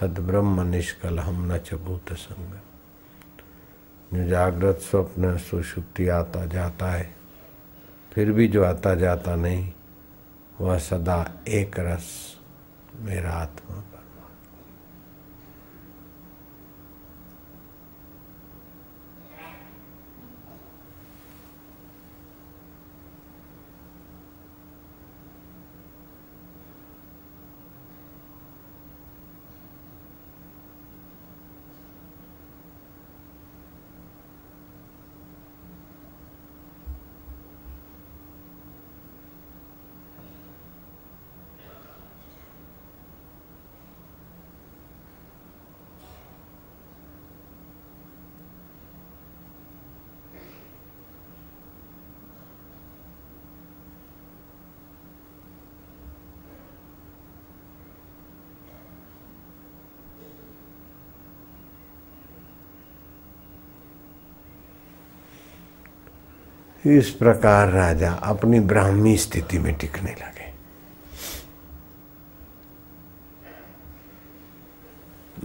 तद 0.00 0.18
ब्रह्म 0.20 0.66
निष्कल 0.68 1.18
हम 1.18 1.44
न 1.52 1.58
चभूत 1.58 2.12
संग 2.14 2.58
जो 4.12 4.28
जागृत 4.28 4.78
स्वप्न 4.80 5.36
सुषुप्ति 5.38 6.08
आता 6.08 6.44
जाता 6.46 6.90
है, 6.90 7.14
फिर 8.12 8.32
भी 8.32 8.48
जो 8.48 8.64
आता 8.64 8.94
जाता 8.94 9.36
नहीं 9.36 9.72
वह 10.60 10.78
सदा 10.78 11.32
एक 11.48 11.78
रस 11.78 12.36
मेरा 12.96 13.30
आत्मा। 13.30 13.93
इस 66.86 67.10
प्रकार 67.10 67.68
राजा 67.68 68.12
अपनी 68.12 68.60
ब्राह्मी 68.60 69.16
स्थिति 69.16 69.58
में 69.58 69.74
टिकने 69.74 70.10
लगे। 70.10 70.54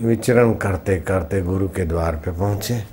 विचरण 0.07 0.53
करते 0.53 1.01
करते 1.01 1.41
गुरु 1.41 1.69
के 1.69 1.85
द्वार 1.85 2.15
पे 2.15 2.31
पहुँचे। 2.31 2.83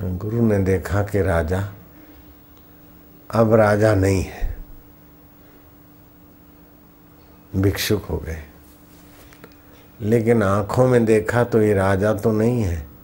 गुरु 0.00 0.42
ने 0.42 0.58
देखा 0.58 1.02
कि 1.02 1.22
राजा, 1.22 1.72
अब 3.30 3.54
राजा 3.54 3.94
नहीं 3.94 4.22
है। 4.22 4.56
भिक्षुक 7.56 8.04
हो 8.04 8.18
गए। 8.18 8.42
लेकिन 10.00 10.42
आँखों 10.42 10.88
में 10.88 11.04
देखा 11.04 11.44
तो 11.44 11.62
ये 11.62 11.74
राजा 11.74 12.14
तो 12.14 12.32
नहीं 12.32 12.62
है। 12.62 12.95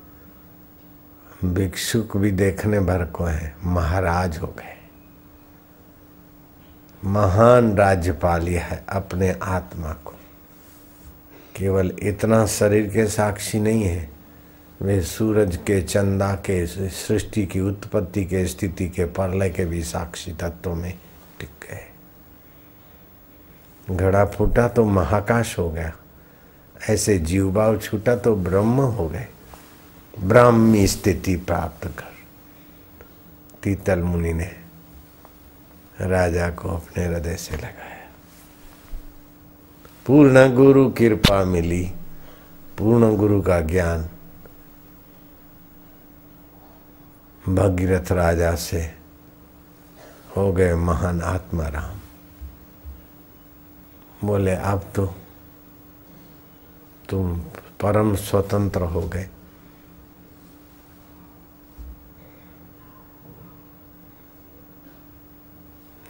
भिक्षुक 1.45 2.17
भी 2.17 2.31
देखने 2.31 2.81
भर 2.81 3.05
को 3.05 3.25
है, 3.25 3.55
महाराज 3.65 4.39
हो 4.39 4.47
गए। 4.49 4.77
महान 7.03 7.77
राज्यपाल 7.77 8.49
है 8.49 8.85
अपने 8.89 9.31
आत्मा 9.43 9.93
को। 10.05 10.15
केवल 11.57 11.93
इतना 12.03 12.45
शरीर 12.47 12.87
के 12.87 13.07
साक्षी 13.07 13.61
नहीं 13.61 13.83
है, 13.83 14.11
वे 14.83 15.01
सूरज 15.03 15.57
के 15.57 15.81
चंदा 15.83 16.35
के 16.47 16.67
सृष्टि 16.67 17.47
की 17.47 17.61
उत्पत्ति 17.61 18.25
के 18.25 18.47
स्थिति 18.47 18.89
के 18.89 19.05
परलय 19.05 19.51
के 19.51 19.65
भी 19.65 19.83
साक्षी 19.83 20.33
तत्वों 20.33 20.75
में 20.75 20.93
टिक 21.41 21.51
गए। 21.63 21.87
घड़ा 23.97 24.25
फूटा 24.27 24.69
तो 24.69 24.85
महाकाश 24.85 25.59
हो 25.59 25.71
गया, 25.71 25.93
ऐसे 26.91 27.19
जीवभाव 27.19 27.79
छूटा 27.79 28.17
तो 28.17 28.37
ब्रह्म 28.37 28.81
हो 28.81 29.09
गए। 29.09 29.27
ब्राह्मी 30.21 30.87
स्थिति 30.87 31.37
प्राप्त 31.37 31.87
कर। 31.87 32.13
तीतल 33.63 34.01
मुनि 34.01 34.33
ने 34.33 34.51
राजा 36.01 36.51
को 36.51 36.69
अपने 36.69 37.05
हृदय 37.05 37.37
से 37.37 37.57
लगाया। 37.57 38.09
पूर्ण 40.07 40.55
गुरु 40.55 40.91
कृपा 40.91 41.45
मिली। 41.45 41.85
पूर्ण 42.79 43.17
गुरु 43.17 43.43
का 43.43 43.61
ज्ञान 43.61 44.09
भगीरथ 47.49 48.13
राजा 48.13 48.55
से 48.55 48.95
हो 50.37 50.53
गए 50.53 50.75
महान 50.75 51.21
आत्मा 51.23 51.67
राम 51.69 51.99
बोले, 54.25 54.55
अब 54.55 54.83
तो 54.95 55.07
तुम 57.09 57.39
परम 57.81 58.15
स्वतंत्र 58.17 58.83
हो 58.83 59.03
गए। 59.03 59.29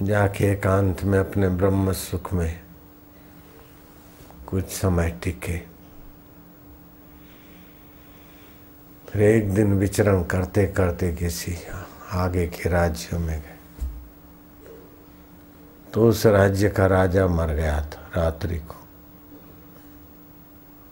जाके 0.05 0.45
एकांत 0.45 1.03
में 1.03 1.19
अपने 1.19 1.49
ब्रह्म 1.49 1.93
सुख 1.93 2.33
में 2.33 2.61
कुछ 4.47 4.65
समय 4.65 5.21
टिके। 5.23 5.59
फिर 9.09 9.23
एक 9.23 9.55
दिन 9.55 9.75
विचरण 9.75 10.25
करते 10.25 10.67
करते 10.67 11.13
किसी 11.13 11.57
आगे 12.11 12.47
के 12.47 12.69
राज्यों 12.69 13.21
में 13.21 13.43
गए। 13.43 13.87
तो 15.95 16.09
उस 16.09 16.27
राज्य 16.27 16.69
का 16.69 16.87
राजा 16.87 17.27
मर 17.27 17.47
गया 17.47 17.81
था 17.81 18.23
रात्रि 18.23 18.59
को। 18.59 18.75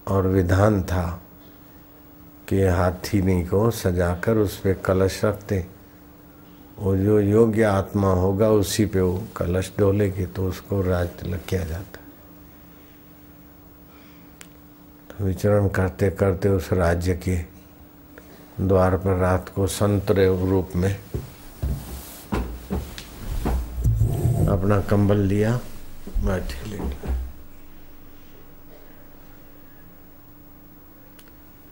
और 0.08 0.26
विधान 0.26 0.82
था 0.82 1.22
कि 2.48 2.62
हाथी 2.62 3.22
नहीं 3.22 3.46
को 3.46 3.70
सजाकर 3.70 4.36
उस 4.36 4.58
पर 4.58 4.72
कलश 4.72 5.24
रखते। 5.24 5.79
वो 6.80 6.96
जो 6.96 7.18
योग्य 7.20 7.62
आत्मा 7.62 8.12
होगा 8.14 8.48
उसी 8.50 8.84
पे 8.86 9.00
वो 9.00 9.22
कलश 9.36 9.72
डोलेगी 9.78 10.26
तो 10.26 10.46
उसको 10.48 10.80
राज 10.82 11.08
तिलक 11.18 11.40
किया 11.48 11.64
जाता 11.64 12.00
तो 15.10 15.24
विचरण 15.24 15.68
करते 15.68 16.10
करते 16.10 16.48
उस 16.48 16.72
राज्य 16.72 17.14
के 17.26 17.36
द्वार 18.60 18.96
पर 18.96 19.16
रात 19.16 19.48
को 19.48 19.66
संतरे 19.66 20.26
रूप 20.48 20.70
में 20.76 20.94
अपना 24.48 24.80
कंबल 24.80 25.18
लिया, 25.18 25.56
बैठे 26.24 26.70
लेट। 26.70 26.94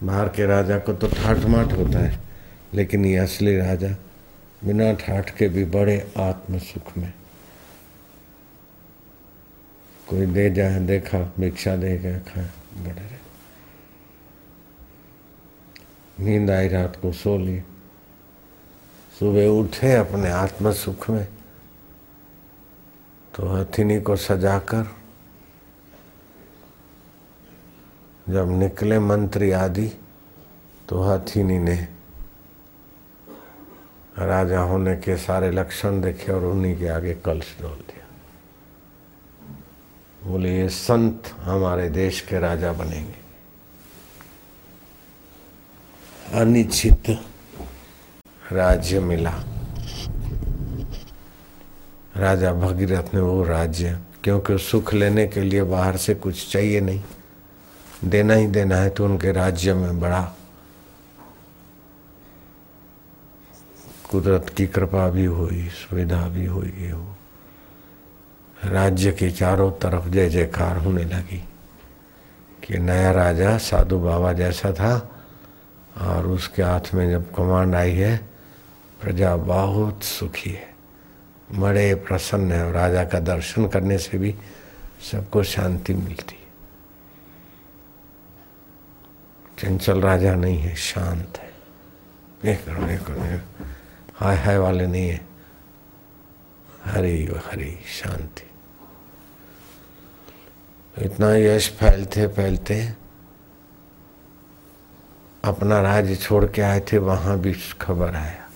बाहर 0.02 0.28
के 0.28 0.46
राजा 0.46 0.78
को 0.78 0.92
तो 0.92 1.08
ठाठ 1.08 1.44
माठ 1.46 1.72
होता 1.72 1.98
है, 1.98 2.18
लेकिन 2.74 3.04
ये 3.04 3.16
असली 3.16 3.56
राजा 3.58 3.94
बिना 4.64 4.92
ठाठ 4.92 5.36
के 5.36 5.48
भी 5.48 5.64
बड़े 5.64 6.12
आत्म 6.16 6.58
सुख 6.58 6.98
में। 6.98 7.12
कोई 10.08 10.26
दे 10.26 10.50
जाए, 10.50 10.80
देखा, 10.80 11.32
भिक्षा 11.40 11.76
दे 11.76 11.98
गया, 11.98 12.18
खाए, 12.18 12.50
बड़े 12.76 12.92
रहे। 12.92 13.18
नींद 16.24 16.50
आई, 16.50 16.68
रात 16.68 16.96
को 17.02 17.12
सो 17.12 17.38
ली। 17.38 17.62
सुबह 19.18 19.46
उठे 19.46 19.92
अपने 19.92 20.30
आत्म 20.30 20.72
सुख 20.72 21.10
में 21.10 21.28
तो 23.34 23.48
हथिनी 23.48 24.00
को 24.00 24.16
सजाकर 24.16 24.96
जब 28.28 28.58
निकले 28.58 28.98
मंत्री 28.98 29.50
आदि 29.50 29.88
तो 30.88 31.02
हथिनी 31.02 31.58
ने 31.58 31.97
राजा 34.18 34.60
होने 34.60 34.96
के 34.96 35.16
सारे 35.16 35.50
लक्षण 35.50 36.00
देखे 36.00 36.32
और 36.32 36.44
उन्हीं 36.44 36.78
के 36.78 36.88
आगे 36.88 37.14
कलश 37.14 37.56
डोल 37.60 37.76
दिया। 37.76 38.06
बोले, 40.30 40.58
ये 40.58 40.68
संत 40.68 41.22
हमारे 41.38 41.90
देश 41.90 42.20
के 42.20 42.38
राजा 42.38 42.72
बनेंगे। 42.72 43.28
अनिश्चित 46.40 47.20
राज्य 48.52 49.00
मिला। 49.00 49.34
राजा 52.16 52.52
भगीरथ 52.52 53.14
ने, 53.14 53.20
वो 53.20 53.44
राज्य, 53.44 53.98
क्योंकि 54.24 54.58
सुख 54.58 54.94
लेने 54.94 55.26
के 55.26 55.40
लिए 55.40 55.62
बाहर 55.62 55.96
से 55.96 56.14
कुछ 56.14 56.52
चाहिए 56.52 56.80
नहीं। 56.80 57.02
देना 58.04 58.34
ही 58.34 58.46
देना 58.46 58.76
है 58.76 58.90
तो 58.90 59.04
उनके 59.04 59.32
राज्य 59.32 59.74
में 59.74 60.00
बड़ा 60.00 60.34
कुदरत 64.10 64.48
की 64.56 64.66
कृपा 64.66 65.08
भी 65.08 65.24
हुई, 65.24 65.68
सुविधा 65.68 66.28
भी 66.28 66.46
हुई 66.46 66.90
हो 66.90 67.14
राज्य 68.64 69.12
के 69.12 69.30
चारों 69.30 69.72
तरफ़ 69.72 70.08
जय 70.08 70.28
जयकार 70.28 70.76
होने 70.76 71.04
लगी 71.04 71.48
कि 72.64 72.78
नया 72.78 73.10
राजा 73.12 73.58
साधु 73.58 73.98
बाबा 73.98 74.32
जैसा 74.32 74.72
था 74.72 75.10
और 75.98 76.26
उसके 76.26 76.62
हाथ 76.62 76.94
में 76.94 77.10
जब 77.10 77.34
कमांड 77.34 77.74
आई 77.74 77.92
है, 77.92 78.16
प्रजा 79.00 79.36
बहुत 79.36 80.02
सुखी 80.02 80.50
है। 80.50 80.74
बड़े 81.52 81.94
प्रसन्न 81.94 82.52
है 82.52 82.72
राजा 82.72 83.04
का 83.04 83.20
दर्शन 83.20 83.68
करने 83.68 83.98
से 83.98 84.18
भी 84.18 84.34
सबको 85.12 85.42
शांति 85.42 85.94
मिलती। 85.94 86.36
चंचल 89.58 90.00
राजा 90.00 90.34
नहीं 90.34 90.58
है, 90.58 90.74
शांत 90.74 91.38
है। 91.38 91.52
ये 92.44 92.54
करो 92.54 92.86
ये 92.86 92.98
करो 92.98 93.67
हाय 94.18 94.36
हाय 94.36 94.58
वाले 94.58 94.86
नहीं 94.86 95.08
है 95.08 95.28
हरी 96.84 97.24
हरी, 97.24 97.78
शांति। 97.86 98.50
इतना 101.04 101.36
यश 101.36 101.68
फैलते 101.70 102.26
फैलते 102.26 102.92
अपना 105.44 105.80
राज्य 105.80 106.16
छोड़ 106.16 106.44
के 106.46 106.62
आए 106.62 106.80
थे, 106.80 106.98
वहाँ 106.98 107.38
भी 107.38 107.54
खबर 107.80 108.14
आया। 108.14 108.48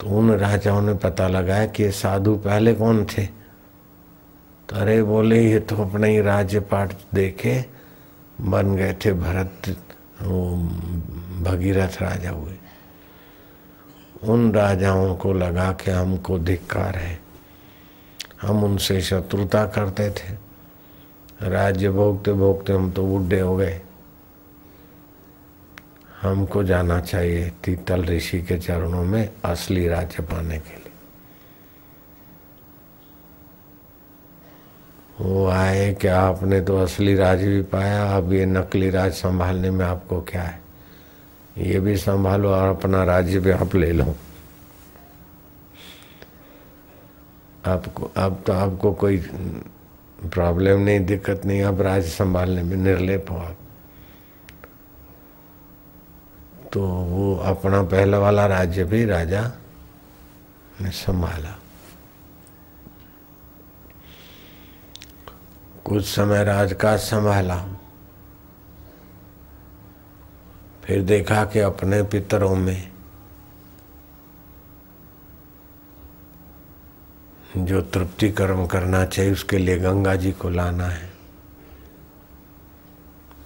तो 0.00 0.06
उन 0.06 0.30
राजाओं 0.30 0.82
ने 0.82 0.94
पता 0.94 1.28
लगाया 1.28 1.66
कि 1.66 1.82
ये 1.82 1.90
साधु 1.90 2.36
पहले 2.36 2.74
कौन 2.74 3.04
थे? 3.04 3.26
तो 4.68 4.76
अरे 4.76 5.02
बोले, 5.02 5.50
ये 5.50 5.60
तो 5.60 5.76
अपना 5.76 6.06
ही 6.06 6.20
राज्य 6.20 6.60
पाठ 6.60 6.94
देखे 7.14 7.64
बन 8.40 8.76
गए 8.76 8.94
थे 9.04 9.12
भरत, 9.12 9.84
वो 10.22 10.56
भगीरथ 11.42 12.02
राजा 12.02 12.30
हुए। 12.30 12.56
उन 14.22 14.52
राजाओं 14.52 15.16
को 15.16 15.32
लगा 15.32 15.72
के 15.72 15.90
हमको 15.90 16.38
धिक्कार 16.38 16.96
है। 16.96 17.20
हम 18.42 18.64
उनसे 18.64 19.00
शत्रुता 19.00 19.66
करते 19.66 20.10
थे। 20.10 20.34
राज्य 21.42 21.90
भोगते 21.90 22.32
भोगते 22.32 22.72
हम 22.72 22.92
तो 22.92 23.06
बुढ़े 23.06 23.40
हो 23.40 23.56
गए। 23.56 23.80
हमको 26.22 26.64
जाना 26.64 27.00
चाहिए 27.00 27.50
तीतल 27.50 28.04
ऋषि 28.04 28.42
के 28.42 28.58
चरणों 28.58 29.04
में 29.04 29.30
असली 29.44 29.88
राज्य 29.88 30.22
पाने 30.22 30.58
के 30.58 30.76
लिए। 30.76 30.92
वो 35.20 35.46
आए 35.46 35.94
कि 35.94 36.08
आपने 36.08 36.60
तो 36.60 36.78
असली 36.78 37.14
राज 37.14 37.42
भी 37.42 37.62
पाया, 37.62 38.16
अब 38.16 38.32
ये 38.32 38.46
नकली 38.46 38.90
राज 38.90 39.12
संभालने 39.12 39.70
में 39.70 39.86
आपको 39.86 40.20
क्या 40.20 40.42
है? 40.42 40.65
ये 41.58 41.80
भी 41.80 41.96
संभालो 41.96 42.50
और 42.50 42.68
अपना 42.68 43.04
राज्य 43.04 43.38
भी 43.38 43.50
आप 43.50 43.74
ले 43.74 43.92
लो। 43.92 44.14
आपको 47.66 48.10
अब 48.16 48.42
तो 48.46 48.52
आपको 48.52 48.92
कोई 48.92 49.18
प्रॉब्लम 50.24 50.80
नहीं, 50.80 51.06
दिक्कत 51.06 51.44
नहीं 51.44 51.62
अब 51.62 51.80
राज्य 51.80 52.08
संभालने 52.08 52.62
में 52.62 52.76
निर्लेप 52.76 53.30
हो 53.30 53.36
आप। 53.36 53.56
तो 56.72 56.86
वो 56.86 57.36
अपना 57.36 57.82
पहला 57.82 58.18
वाला 58.18 58.46
राज्य 58.46 58.84
भी 58.84 59.04
राजा 59.04 59.52
ने 60.80 60.90
संभाला। 60.90 61.58
कुछ 65.84 66.04
समय 66.04 66.44
राजकाज 66.44 66.98
संभाला। 66.98 67.75
फिर 70.86 71.02
देखा 71.02 71.44
कि 71.44 71.58
अपने 71.58 72.02
पितरों 72.02 72.56
में 72.56 72.92
जो 77.56 77.82
तृप्ति 77.82 78.30
कर्म 78.30 78.66
करना 78.66 79.04
चाहिए, 79.04 79.32
उसके 79.32 79.58
लिए 79.58 79.78
गंगा 79.78 80.14
जी 80.14 80.32
को 80.32 80.48
लाना 80.48 80.86
है। 80.86 81.12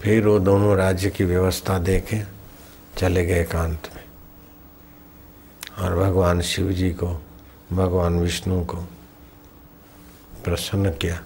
फिर 0.01 0.27
वो 0.27 0.39
दोनों 0.39 0.77
राज्य 0.77 1.11
की 1.11 1.25
व्यवस्था 1.25 1.79
देखे, 1.79 2.25
चले 2.97 3.27
गए 3.27 3.41
एकांत 3.41 3.89
में। 3.97 4.05
और 5.79 5.97
भगवान 5.97 6.41
शिव 6.41 6.73
जी 6.73 6.91
को, 6.91 7.23
भगवान 7.73 8.21
विष्णु 8.21 8.65
को 8.65 8.77
प्रसन्न 10.45 10.91
किया। 10.91 11.23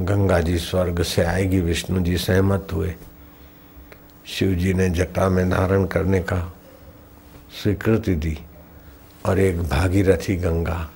गंगा 0.00 0.40
जी 0.40 0.58
स्वर्ग 0.58 1.02
से 1.02 1.24
आएगी, 1.24 1.60
विष्णु 1.60 2.00
जी 2.00 2.18
सहमत 2.18 2.68
हुए। 2.72 2.94
शिव 4.26 4.54
जी 4.54 4.74
ने 4.74 4.88
जटा 4.90 5.28
में 5.28 5.48
धारण 5.50 5.84
करने 5.86 6.20
का 6.20 6.38
स्वीकृति 7.62 8.14
दी 8.14 8.38
और 9.26 9.38
एक 9.38 9.62
भागीरथी 9.62 10.36
गंगा 10.36 10.90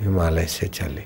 हिमालय 0.00 0.46
से 0.46 0.68
चली। 0.68 1.04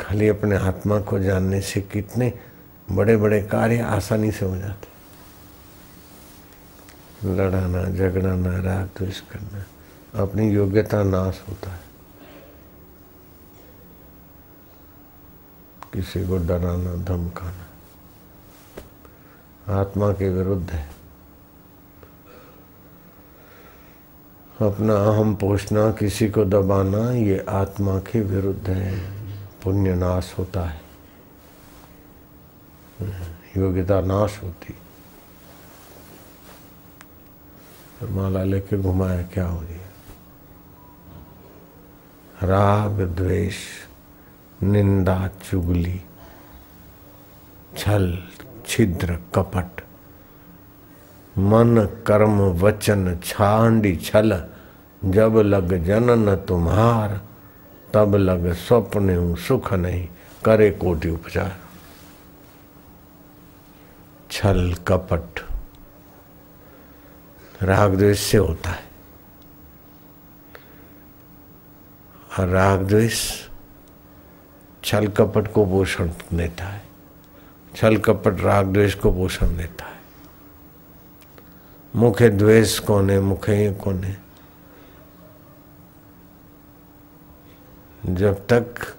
खाली 0.00 0.28
अपने 0.28 0.56
आत्मा 0.56 1.00
को 1.00 1.18
जानने 1.18 1.60
से 1.60 1.80
कितने 1.80 2.32
बड़े 2.90 3.16
बड़े 3.16 3.42
कार्य 3.42 3.78
आसानी 3.80 4.30
से 4.30 4.46
हो 4.46 4.56
जाते 4.56 4.94
लड़ाना 7.26 7.84
झगड़ाना 7.84 8.58
राग 8.60 8.86
द्वेष 8.98 9.20
करना, 9.20 9.64
अपनी 10.22 10.50
योग्यता 10.50 11.02
नाश 11.02 11.42
होता 11.48 11.70
है। 11.70 11.85
किसी 15.96 16.28
को 16.28 16.36
डराना 16.36 16.94
धमकाना 16.94 17.66
आत्मा 19.80 20.12
के 20.12 20.28
विरुद्ध 20.28 20.70
है। 20.70 20.90
अपना 24.62 24.94
अहम 24.94 25.34
पोषना, 25.34 25.92
किसी 25.92 26.28
को 26.28 26.44
दबाना, 26.44 27.10
ये 27.10 27.46
आत्मा 27.48 27.98
के 27.98 28.20
विरुद्ध 28.20 28.70
है। 28.70 29.16
पुण्य 29.64 29.94
नाश 29.94 30.34
होता 30.38 30.60
है। 30.60 30.80
योग्यता 33.56 34.00
नाश 34.00 34.42
होती। 34.42 34.74
तो 38.00 38.08
माला 38.08 38.44
लेके 38.44 38.78
घुमाया, 38.78 39.22
क्या 39.22 39.46
हो 39.46 39.60
गया? 39.60 39.86
राग, 42.42 42.92
द्वेष 42.92 43.56
निंदा, 44.62 45.28
चुगली, 45.28 46.02
छल, 47.78 48.28
छिद्र, 48.66 49.18
कपट, 49.34 49.80
मन, 51.38 52.04
कर्म, 52.06 52.40
वचन, 52.40 53.20
छांडी, 53.24 53.96
छल। 53.96 54.48
जब 55.04 55.36
लग 55.36 55.84
जनन 55.84 56.36
तुम्हार, 56.36 57.20
तब 57.94 58.14
लग 58.14 58.52
स्वप्न 58.52 59.34
सुख 59.34 59.72
नहीं। 59.72 60.08
करे 60.44 60.70
कोटि 60.70 61.08
उपचार। 61.08 61.56
छल, 64.30 64.74
कपट, 64.88 65.40
राग 67.62 67.94
द्वेष 67.94 68.20
से 68.20 68.38
होता 68.38 68.70
है। 68.70 68.84
और 72.38 72.48
राग 72.48 72.82
द्वेष 72.82 73.45
छल 74.86 75.06
कपट 75.06 75.52
को 75.52 75.64
पोषण 75.66 76.10
देता 76.34 76.64
है। 76.64 76.82
छल 77.76 77.96
कपट 77.96 78.40
राग 78.40 78.66
द्वेष 78.66 78.94
को 78.94 79.12
पोषण 79.12 79.56
देता 79.56 79.84
है। 79.84 79.96
मुखे 81.96 82.28
द्वेष 82.28 82.78
कोने 82.78 83.20
मुखे 83.20 83.72
कोने 83.74 84.16
जब 88.06 88.46
तक 88.46 88.94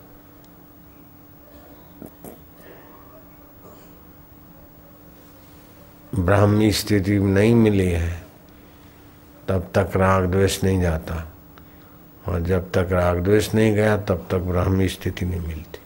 ब्राह्मी 6.16 6.72
स्थिति 6.72 7.20
नहीं 7.20 7.56
मिली 7.56 7.90
है, 7.90 8.24
तब 9.48 9.72
तक 9.76 9.92
राग 9.96 10.26
द्वेष 10.26 10.64
नहीं 10.64 10.82
जाता। 10.82 11.37
और 12.28 12.42
जब 12.42 12.72
तक 12.72 12.88
राग 12.92 13.24
द्वेष 13.24 13.54
नहीं 13.56 13.74
गया, 13.76 13.98
तब 13.98 14.28
तक 14.32 14.38
ब्राह्मी 14.38 14.88
स्थिति 14.90 15.26
नहीं 15.26 15.42
मिलती। 15.42 15.80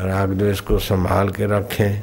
राग 0.00 0.32
द्वेष 0.32 0.60
को 0.60 0.78
संभाल 0.78 1.28
के 1.28 1.46
रखें 1.46 2.02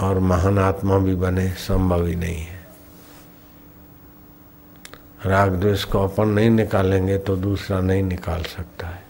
और 0.00 0.18
महान 0.18 0.58
आत्मा 0.58 0.98
भी 0.98 1.14
बने, 1.14 1.48
संभव 1.48 2.06
ही 2.06 2.14
नहीं 2.14 2.40
है। 2.40 2.60
राग 5.26 5.52
द्वेष 5.52 5.84
को 5.84 6.04
अपन 6.04 6.28
नहीं 6.28 6.50
निकालेंगे 6.50 7.18
तो 7.18 7.36
दूसरा 7.36 7.80
नहीं 7.80 8.02
निकाल 8.02 8.42
सकता 8.42 8.86
है। 8.86 9.02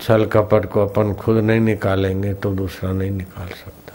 छल 0.00 0.24
कपट 0.26 0.66
को 0.66 0.86
अपन 0.86 1.14
खुद 1.14 1.36
नहीं 1.36 1.60
निकालेंगे 1.60 2.34
तो 2.34 2.50
दूसरा 2.54 2.92
नहीं 2.92 3.10
निकाल 3.10 3.48
सकता। 3.48 3.92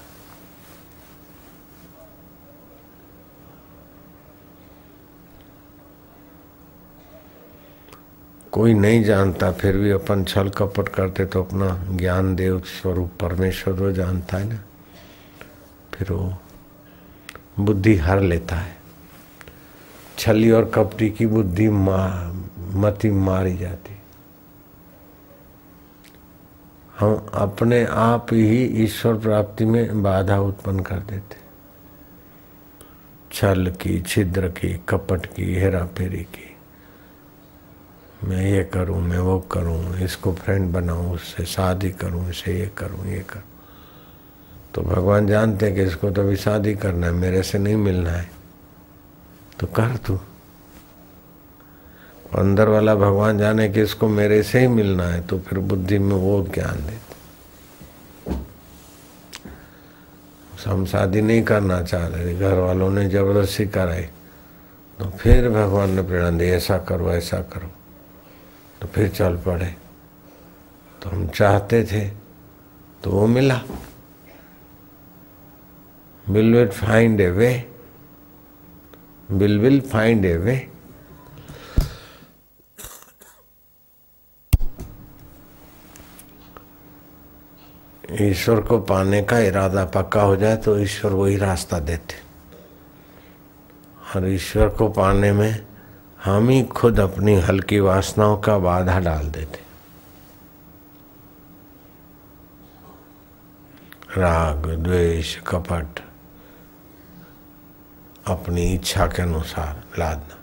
कोई 8.59 8.73
नहीं 8.73 9.03
जानता 9.03 9.51
फिर 9.51 9.77
भी 9.77 9.89
अपन 9.89 10.23
छल 10.23 10.49
कपट 10.49 10.89
करते 10.89 11.25
तो 11.25 11.43
अपना 11.43 11.85
ज्ञान 11.89 12.35
देव 12.35 12.59
स्वरूप 12.59 13.11
परमेश्वर 13.21 13.73
वो 13.73 13.91
जानता 13.91 14.37
है 14.37 14.49
ना। 14.49 14.59
फिर 15.93 16.11
वो 16.11 16.37
बुद्धि 17.59 17.95
हर 17.95 18.21
लेता 18.21 18.55
है। 18.55 18.75
छली 20.17 20.51
और 20.51 20.65
कपटी 20.65 21.09
की 21.09 21.25
बुद्धि 21.25 21.69
मा, 21.69 22.31
मति 22.59 23.11
मारी 23.11 23.57
जाती। 23.57 23.97
हम 26.99 27.29
अपने 27.33 27.85
आप 27.85 28.27
ही 28.31 28.83
ईश्वर 28.83 29.15
प्राप्ति 29.15 29.65
में 29.65 30.03
बाधा 30.03 30.39
उत्पन्न 30.39 30.79
कर 30.79 30.99
देते। 30.99 31.35
छल 33.31 33.71
की 33.81 34.01
छिद्र 34.01 34.47
की 34.47 34.81
कपट 34.89 35.25
की 35.25 35.55
हेरा 35.55 35.85
फेरी 35.85 36.23
की। 36.23 36.48
मैं 38.23 38.45
ये 38.45 38.63
करूँ, 38.63 39.01
मैं 39.01 39.19
वो 39.19 39.39
करूँ, 39.51 39.97
इसको 39.97 40.33
फ्रेंड 40.33 40.71
बनाऊँ, 40.73 41.13
उससे 41.13 41.45
शादी 41.45 41.89
करूँ, 41.91 42.29
इसे 42.29 42.59
ये 42.59 42.71
करूँ 42.77 43.05
ये 43.07 43.19
करूँ। 43.29 43.43
तो 44.75 44.81
भगवान 44.81 45.27
जानते 45.27 45.65
हैं 45.65 45.75
कि 45.75 45.83
इसको 45.83 46.11
तो 46.11 46.21
अभी 46.21 46.35
शादी 46.35 46.75
करना 46.75 47.07
है, 47.07 47.13
मेरे 47.13 47.43
से 47.43 47.57
नहीं 47.59 47.75
मिलना 47.75 48.11
है। 48.11 48.29
तो 49.59 49.67
कर 49.67 49.95
तू। 49.97 50.19
अंदर 52.37 52.67
वाला 52.67 52.95
भगवान 52.95 53.37
जाने 53.37 53.69
कि 53.69 53.81
इसको 53.81 54.07
मेरे 54.07 54.41
से 54.43 54.59
ही 54.59 54.67
मिलना 54.67 55.03
है 55.03 55.25
तो 55.27 55.39
फिर 55.39 55.59
बुद्धि 55.59 55.99
में 55.99 56.15
वो 56.15 56.41
ज्ञान 56.53 56.85
देते। 56.85 57.07
हम 60.65 60.85
शादी 60.85 61.21
नहीं 61.21 61.43
करना 61.43 61.81
चाह 61.81 62.07
रहे 62.07 62.35
घर 62.35 62.53
वालों 62.53 62.89
ने 62.91 63.07
ज़बरदस्ती 63.09 63.65
कराई। 63.67 64.03
तो 64.99 65.09
फिर 65.09 65.49
भगवान 65.49 65.89
ने 65.89 66.01
प्रेरणा 66.01 66.37
दी, 66.37 66.45
ऐसा 66.45 66.77
करो 66.77 67.11
ऐसा 67.11 67.41
करो। 67.53 67.71
तो 68.81 68.87
फिर 68.87 69.09
चल 69.09 69.37
पड़े। 69.37 69.75
तो 71.01 71.09
हम 71.09 71.27
चाहते 71.27 71.83
थे 71.83 72.07
तो 73.03 73.11
वो 73.11 73.27
मिला। 73.27 73.61
Will 76.25 76.53
will 76.55 76.67
find 76.69 77.21
a 77.21 77.29
way 77.29 77.51
will 79.31 79.59
will 79.59 79.79
find 79.81 80.25
a 80.25 80.35
way 80.37 80.57
ईश्वर 88.21 88.59
को 88.61 88.79
पाने 88.79 89.21
का 89.23 89.39
इरादा 89.39 89.83
पक्का 89.85 90.21
हो 90.21 90.35
जाए 90.35 90.55
तो 90.57 90.77
ईश्वर 90.79 91.11
वही 91.13 91.35
रास्ता 91.37 91.79
देते। 91.79 92.15
और 94.15 94.27
ईश्वर 94.27 94.69
को 94.69 94.87
पाने 94.89 95.31
में 95.31 95.65
हम 96.25 96.49
ही 96.49 96.63
खुद 96.63 96.99
अपनी 96.99 97.35
हल्की 97.35 97.79
वासनाओं 97.79 98.37
का 98.37 98.57
बाधा 98.57 98.99
डाल 98.99 99.27
देते। 99.27 99.59
राग, 104.17 104.65
द्वेष, 104.65 105.39
कपट, 105.47 105.99
अपनी 108.27 108.73
इच्छा 108.73 109.07
के 109.07 109.21
अनुसार 109.21 109.83
लादना। 109.99 110.35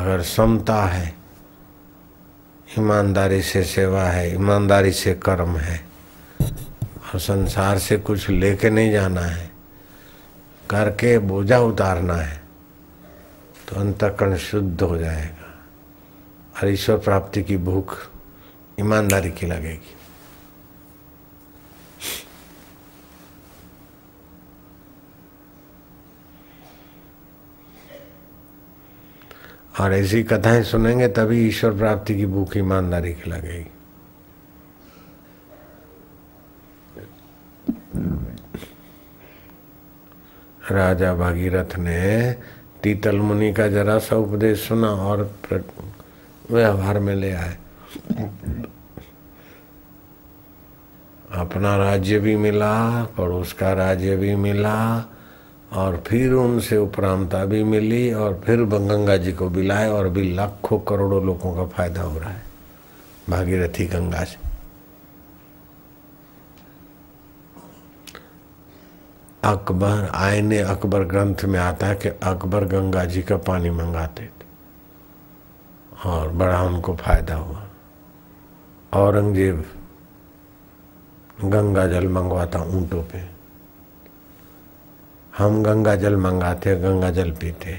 अगर 0.00 0.22
समता 0.22 0.82
है, 0.84 1.14
ईमानदारी 2.78 3.42
से 3.42 3.64
सेवा 3.64 4.02
है, 4.02 4.34
ईमानदारी 4.34 4.92
से 4.92 5.14
कर्म 5.14 5.56
है, 5.56 5.86
और 6.42 7.20
संसार 7.20 7.78
से 7.78 7.96
कुछ 7.96 8.28
लेके 8.30 8.70
नहीं 8.70 8.90
जाना 8.92 9.20
है, 9.20 9.50
करके 10.70 11.18
बोझा 11.18 11.58
उतारना 11.58 12.14
है 12.14 12.47
तो 13.68 13.76
अंतकरण 13.76 14.36
शुद्ध 14.36 14.82
हो 14.82 14.96
जाएगा। 14.98 15.58
और 16.58 16.68
ईश्वर 16.68 16.98
प्राप्ति 16.98 17.42
की 17.42 17.56
भूख 17.56 18.10
ईमानदारी 18.80 19.30
की 19.30 19.46
लगेगी। 19.46 19.94
और 29.80 29.92
ऐसी 29.92 30.22
कथाएँ 30.22 30.62
सुनेंगे 30.62 31.08
तभी 31.08 31.48
ईश्वर 31.48 31.76
प्राप्ति 31.76 32.14
की 32.14 32.26
भूख 32.26 32.56
ईमानदारी 32.56 33.14
की 33.14 33.30
लगेगी। 33.30 33.70
राजा 40.70 41.14
भागीरथ 41.14 41.76
ने 41.76 42.36
तीतल 42.88 43.16
मुनि 43.16 43.52
का 43.52 43.68
जरा 43.68 43.98
सा 43.98 44.16
उपदेश 44.16 44.68
सुना 44.68 44.88
और 44.88 45.34
व्यवहार 46.50 46.98
में 46.98 47.14
ले 47.14 47.32
आए। 47.32 47.56
अपना 51.32 51.76
राज्य 51.76 52.18
भी 52.18 52.36
मिला, 52.36 53.04
पड़ोस 53.04 53.52
का 53.52 53.72
राज्य 53.72 54.16
भी 54.16 54.34
मिला, 54.36 55.04
और 55.72 56.02
फिर 56.06 56.32
उनसे 56.32 56.76
उपरामता 56.76 57.44
भी 57.44 57.64
मिली, 57.64 58.12
और 58.12 58.40
फिर 58.46 58.64
गंगा 58.64 59.16
जी 59.16 59.32
को 59.32 59.48
बिलाए 59.48 59.88
और 59.88 60.08
भी 60.08 60.34
लाखों 60.34 60.78
करोड़ों 60.78 61.26
लोगों 61.26 61.54
का 61.56 61.64
फ़ायदा 61.66 62.02
हो 62.02 62.18
रहा 62.18 62.30
है। 62.30 62.42
भागीरथी 63.30 63.86
गंगा 63.86 64.24
से। 64.24 64.36
अकबर 69.44 70.10
आयने 70.14 70.58
अकबर 70.58 71.04
ग्रंथ 71.04 71.44
में 71.44 71.60
आता 71.60 71.86
है 71.86 71.94
कि 71.94 72.08
अकबर 72.08 72.64
गंगा 72.64 73.04
जी 73.04 73.22
का 73.22 73.36
पानी 73.36 73.70
मंगाते 73.70 74.22
थे। 74.22 74.48
और 76.08 76.28
बड़ा 76.28 76.62
उनको 76.62 76.94
फ़ायदा 76.94 77.34
हुआ। 77.34 77.64
औरंगज़ेब 78.92 79.64
गंगा 81.44 81.86
जल 81.86 82.08
मंगवाता 82.08 82.58
ऊँटों 82.58 83.02
पे। 83.02 83.30
हम 85.38 85.62
गंगा 85.62 85.96
जल 85.96 86.16
मंगाते, 86.16 86.76
गंगा 86.76 87.10
जल 87.10 87.30
पीते। 87.30 87.72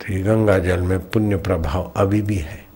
तो 0.00 0.24
गंगा 0.24 0.58
जल 0.58 0.82
में 0.82 1.10
पुण्य 1.10 1.36
प्रभाव 1.36 1.92
अभी 1.96 2.22
भी 2.22 2.36
है। 2.36 2.69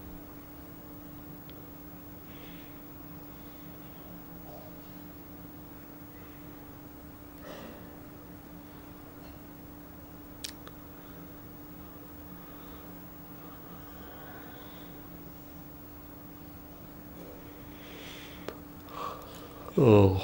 ओम 19.79 20.17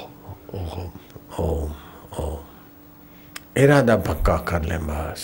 ओम 1.38 1.70
ओम 2.18 2.38
इरादा 3.56 3.96
पक्का 4.06 4.36
कर 4.48 4.62
लें 4.62 4.80
बस 4.86 5.22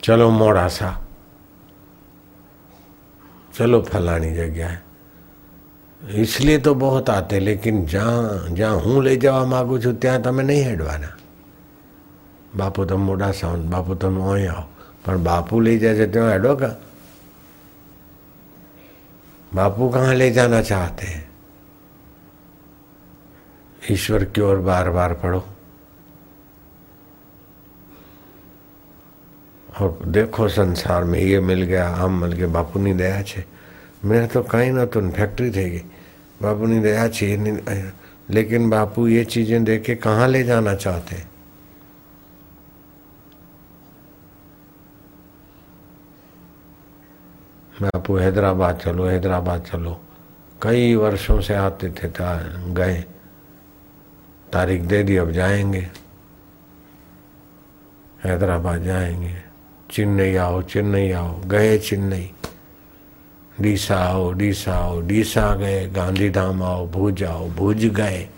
चलो 0.00 0.30
मोड़ा 0.32 0.66
सा 0.70 0.90
चलो 3.52 3.80
फलानी 3.82 4.30
जगह 4.34 4.66
है 4.66 4.88
इसलिए 6.18 6.58
तो 6.58 6.74
बहुत 6.76 7.10
आते 7.10 7.38
लेकिन 7.40 7.84
जहाँ 7.86 8.54
जहाँ 8.54 8.74
હું 8.78 9.02
લઈ 9.02 9.16
જવા 9.18 9.44
માગું 9.44 9.80
છું 9.80 9.94
ત્યાં 9.96 10.22
તમે 10.22 10.42
નહીં 10.42 10.64
હેડવાના 10.64 11.10
બાપુ 12.54 12.84
તમે 12.84 12.98
મોડાસા 13.00 13.56
બાપુ 13.68 13.94
તમે 13.96 14.20
અહીં 14.24 14.50
આવો 14.50 14.66
પણ 15.04 15.18
બાપુ 15.20 15.60
લઈ 15.60 15.78
જાય 15.78 15.96
છે 15.96 16.06
ત્યાં 16.08 16.30
હેડો 16.30 16.54
કા 16.56 16.74
बापू 19.54 19.88
कहाँ 19.88 20.14
ले 20.14 20.30
जाना 20.30 20.60
चाहते 20.62 21.06
हैं 21.06 21.26
ईश्वर 23.82 24.24
की 24.24 24.40
ओर 24.40 24.56
बार 24.60 24.90
बार 24.90 25.12
पढ़ो 25.22 25.44
और 29.80 29.98
देखो 30.06 30.48
संसार 30.48 31.04
में 31.04 31.20
ये 31.20 31.40
मिल 31.40 31.62
गया 31.62 31.86
આમ 31.96 32.18
मिल 32.20 32.32
गया 32.32 32.48
બાપુની 32.48 32.94
દયા 32.94 33.22
છે 33.22 33.44
મેં 34.04 34.28
તો 34.28 34.42
કંઈ 34.44 34.70
નહોતું 34.72 35.10
ફેક્ટરી 35.12 35.50
થઈ 35.50 35.70
ગઈ 35.70 35.84
બાપુની 36.42 36.80
દયા 36.80 37.08
છે 37.08 37.28
लेकिन 38.28 38.68
बापू 38.70 39.06
ये 39.08 39.24
चीजें 39.24 39.64
देख 39.64 39.82
के 39.82 39.94
कहाँ 39.96 40.26
ले 40.28 40.42
जाना 40.44 40.74
चाहते 40.74 41.16
हैं 41.16 41.28
बापू 47.81 48.15
हैदराबाद 48.17 48.77
चलो 48.77 49.05
हैदराबाद 49.05 49.61
चलो। 49.61 50.01
कई 50.61 50.95
वर्षों 50.95 51.41
से 51.41 51.53
आते 51.53 51.89
थे 51.89 52.09
गए। 52.73 53.05
तारीख 54.53 54.81
दे 54.81 55.03
दी, 55.03 55.17
अब 55.17 55.31
जाएँगे। 55.31 55.89
हैदराबाद 58.23 58.83
जाएँगे। 58.83 59.35
चेन्नई 59.91 60.35
आओ 60.35 60.61
चेन्नई 60.61 61.11
आओ। 61.11 61.41
गए 61.41 61.77
चेन्नई। 61.77 62.31
डीसा 63.61 63.97
आओ 63.97 64.31
डीसा 64.31 64.75
आओ। 64.75 65.01
डीसा 65.01 65.55
गए, 65.55 65.87
गांधीधाम 65.87 66.63
आओ, 66.63 66.87
भुज 66.87 67.23
आओ, 67.23 67.49
भुज 67.49 67.85
गए। 67.85 68.29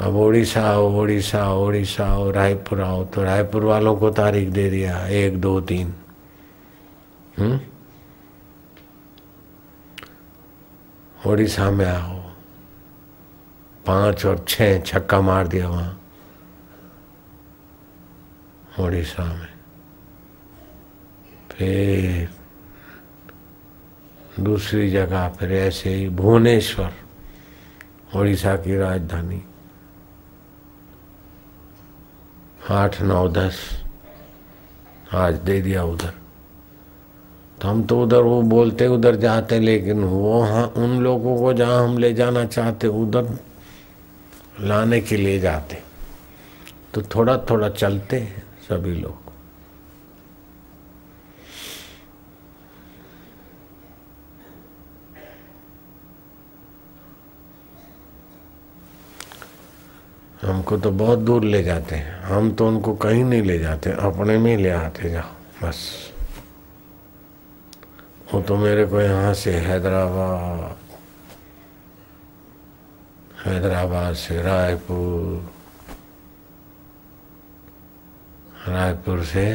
अब 0.00 0.16
ओडिशा 0.16 0.62
आओ 0.62 1.06
आओ, 1.36 1.66
ओडिशा 1.66 2.06
आओ, 2.06 2.30
रायपुर 2.30 2.80
आओ। 2.80 3.04
तो 3.04 3.22
रायपुर 3.22 3.64
वालों 3.64 3.96
को 3.96 4.10
तारीख 4.10 4.48
दे 4.48 4.70
दिया, 4.70 5.06
एक, 5.06 5.40
दो, 5.40 5.60
तीन। 5.60 5.94
हम्म? 7.38 7.60
उड़ीसा 11.26 11.70
में 11.70 11.86
आओ। 11.86 12.20
पाँच 13.86 14.26
और 14.26 14.44
छह 14.48 14.80
छक्का 14.80 15.20
मार 15.20 15.48
दिया 15.48 15.68
वहाँ। 15.68 16.00
उड़ीसा 18.80 19.24
में 19.24 19.54
फिर 21.50 22.30
दूसरी 24.40 24.90
जगह 24.90 25.28
फिर 25.28 25.52
ऐसे 25.52 25.94
ही 25.94 26.08
भुवनेश्वर 26.08 26.92
उड़ीसा 28.16 28.56
की 28.56 28.76
राजधानी। 28.76 29.44
आठ, 32.70 33.02
नौ, 33.02 33.28
दस, 33.28 33.84
आज 35.12 35.34
दे 35.34 35.62
दिया 35.62 35.84
उधर। 35.84 36.23
तो 37.64 37.68
हम 37.68 37.82
तो 37.82 38.00
उधर 38.02 38.20
वो 38.20 38.40
बोलते 38.42 38.86
उधर 38.86 39.16
जाते, 39.16 39.58
लेकिन 39.58 40.02
वो 40.04 40.40
हाँ 40.42 40.64
उन 40.76 40.98
लोगों 41.00 41.36
को 41.38 41.52
जहाँ 41.52 41.84
हम 41.84 41.96
ले 41.98 42.12
जाना 42.12 42.44
चाहते, 42.44 42.86
उधर 42.86 43.28
लाने 44.60 45.00
के 45.00 45.16
लिए 45.16 45.38
जाते। 45.40 45.78
तो 46.94 47.02
थोड़ा 47.02 47.36
थोड़ा 47.50 47.68
चलते 47.70 48.20
सभी 48.68 48.94
लोग। 48.94 49.32
हमको 60.42 60.76
तो 60.76 60.90
बहुत 60.92 61.18
दूर 61.18 61.44
ले 61.44 61.62
जाते 61.62 61.96
हैं। 61.96 62.20
हम 62.22 62.52
तो 62.52 62.68
उनको 62.68 62.94
कहीं 62.94 63.24
नहीं 63.24 63.42
ले 63.42 63.58
जाते, 63.58 63.90
अपने 63.90 64.38
में 64.38 64.56
ले 64.56 64.70
आते 64.70 65.10
जाओ, 65.10 65.30
बस। 65.62 66.13
वो 68.34 68.40
तो 68.42 68.56
मेरे 68.56 68.84
को 68.86 69.00
यहाँ 69.00 69.34
से 69.34 69.52
हैदराबाद 69.62 70.76
हैदराबाद 73.46 74.14
से 74.14 74.40
रायपुर 74.42 75.52
रायपुर 78.68 79.24
से 79.24 79.46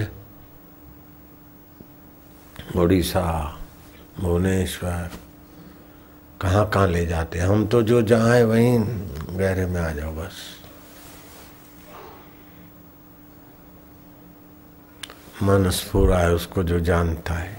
उड़ीसा 2.79 3.27
भुवनेश्वर। 4.19 5.11
कहाँ 6.41 6.69
कहाँ 6.69 6.87
ले 6.87 7.05
जाते 7.05 7.39
हम 7.39 7.67
तो 7.67 7.83
जो 7.83 7.99
है 7.99 8.43
वहीं 8.45 8.79
गहरे 9.39 9.65
में 9.65 9.81
आ 9.81 9.91
जाओ 9.91 10.15
बस। 10.15 10.41
मन 15.43 15.69
स्फूरा 15.69 16.19
है 16.19 16.33
उसको 16.33 16.63
जो 16.63 16.79
जानता 16.79 17.33
है। 17.33 17.58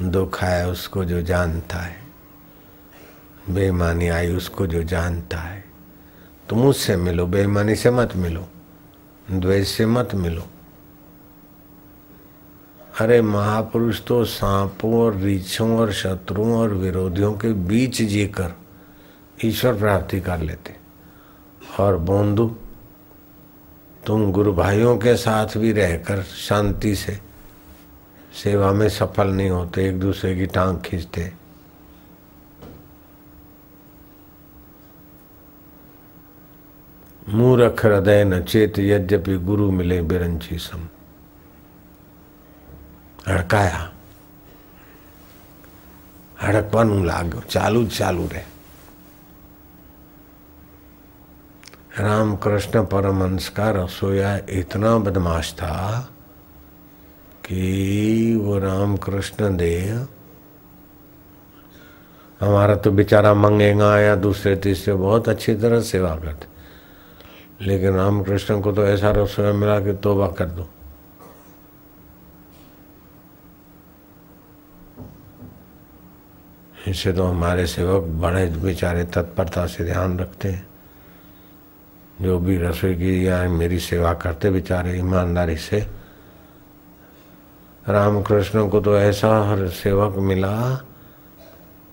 दुख 0.00 0.42
है 0.42 0.70
उसको 0.70 1.04
जो 1.04 1.22
जानता 1.22 1.78
है। 1.78 1.96
बेईमानी 3.50 4.08
आई 4.08 4.34
उसको 4.34 4.66
जो 4.66 4.82
जानता 4.82 5.38
है। 5.38 5.64
तो 6.48 6.56
मुझसे 6.56 6.96
मिलो, 6.96 7.26
बेईमानी 7.26 7.74
से 7.74 7.90
मत 7.90 8.16
मिलो, 8.16 8.46
द्वेष 9.30 9.68
से 9.68 9.86
मत 9.86 10.14
मिलो। 10.14 10.42
अरे 13.00 13.22
महापुरुष 13.22 14.02
तो 14.02 14.24
सांपों 14.24 14.94
और 14.94 15.16
रीछों 15.16 15.78
और 15.78 15.92
शत्रुओं 15.92 16.58
और 16.58 16.74
विरोधियों 16.74 17.32
के 17.32 17.52
बीच 17.52 18.02
जीकर 18.02 18.52
ईश्वर 19.44 19.74
प्राप्ति 19.74 20.20
कर 20.20 20.38
लेते। 20.38 20.76
और 21.80 21.96
बोंदू, 21.96 22.56
तुम 24.06 24.32
गुरु 24.32 24.52
भाइयों 24.52 24.98
के 24.98 25.16
साथ 25.16 25.58
भी 25.58 25.72
रहकर 25.72 26.22
शांति 26.22 26.94
से 26.94 27.33
सेवा 28.33 28.71
में 28.71 28.87
सफल 28.89 29.27
नहीं 29.33 29.49
होते 29.49 29.87
एक 29.87 29.99
दूसरे 29.99 30.35
की 30.35 30.45
टांग 30.55 30.77
खींचते 30.85 31.31
मूर्ख 37.29 37.85
हृदय 37.85 38.23
न 38.25 38.41
चेत 38.43 38.79
यद्यपि 38.81 39.37
गुरु 39.45 39.71
मिले 39.71 40.01
बिरंची 40.03 40.57
सम 40.59 40.87
હડકાયા 43.27 43.81
હડકવાનું 46.43 47.01
લાગ્યું 47.09 47.43
ચાલુ 47.53 47.81
જ 47.87 47.91
ચાલુ 47.99 48.25
રહે 48.33 48.45
रामकृष्ण 51.99 52.81
परमहंस 52.91 53.47
का 53.55 53.65
रसोया 53.75 54.29
इतना 54.59 54.91
बदमाश 55.05 55.47
था 55.53 55.71
कि 57.44 58.36
वो 58.36 58.58
रामकृष्ण 58.58 59.56
देव। 59.56 60.06
हमारा 62.40 62.74
तो 62.74 62.90
बेचारा 62.90 63.34
मंगेगा 63.34 64.00
या 64.00 64.16
दूसरे 64.16 64.56
तीसरे 64.56 64.94
बहुत 64.94 65.28
अच्छी 65.28 65.54
तरह 65.54 65.80
सेवा 65.80 66.16
करते। 66.16 66.46
लेकिन 67.64 67.92
रामकृष्ण 67.92 68.60
को 68.60 68.72
तो 68.72 68.86
ऐसा 68.86 69.10
रसोई 69.10 69.52
मिला 69.52 69.80
कि 69.80 69.92
तोबा 69.92 70.28
कर 70.28 70.46
दो। 70.46 70.68
इससे 76.88 77.12
तो 77.12 77.24
हमारे 77.24 77.66
सेवक 77.66 78.02
बड़े 78.02 78.46
बेचारे 78.46 79.04
तत्परता 79.04 79.66
से 79.66 79.84
ध्यान 79.84 80.18
रखते 80.18 80.48
हैं। 80.48 80.66
जो 82.20 82.38
भी 82.38 82.58
रसोई 82.58 82.94
की 82.94 83.26
या 83.28 83.48
मेरी 83.48 83.78
सेवा 83.78 84.14
करते 84.14 84.50
बेचारे 84.50 84.98
ईमानदारी 84.98 85.56
से। 85.56 86.03
रामकृष्ण 87.88 88.68
को 88.68 88.80
तो 88.80 88.98
ऐसा 88.98 89.28
हर 89.50 89.68
सेवक 89.68 90.16
मिला 90.16 90.74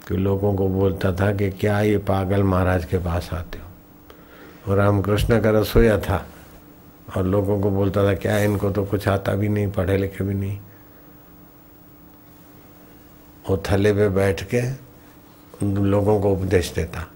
कि 0.07 0.17
लोगों 0.17 0.55
को 0.55 0.67
बोलता 0.69 1.11
था 1.13 1.31
कि 1.35 1.49
क्या 1.51 1.79
ये 1.81 1.97
पागल 1.97 2.43
महाराज 2.43 2.85
के 2.85 2.97
पास 2.97 3.29
आते 3.33 3.59
हो? 3.59 3.65
और 4.67 4.77
रामकृष्ण 4.77 5.41
का 5.41 5.49
रसोईया 5.49 5.97
था। 5.97 6.25
और 7.17 7.25
लोगों 7.25 7.61
को 7.61 7.69
बोलता 7.69 8.03
था, 8.03 8.13
क्या 8.13 8.37
इनको 8.37 8.71
तो 8.71 8.85
कुछ 8.85 9.07
आता 9.07 9.33
भी 9.33 9.49
नहीं, 9.49 9.71
पढ़े 9.71 9.97
लिखे 9.97 10.23
भी 10.23 10.33
नहीं। 10.33 10.59
वो 13.49 13.63
थले 13.71 13.93
पे 13.93 14.09
बैठ 14.09 14.43
के 14.43 14.61
लोगों 15.63 16.21
को 16.21 16.31
उपदेश 16.31 16.73
देता। 16.73 17.07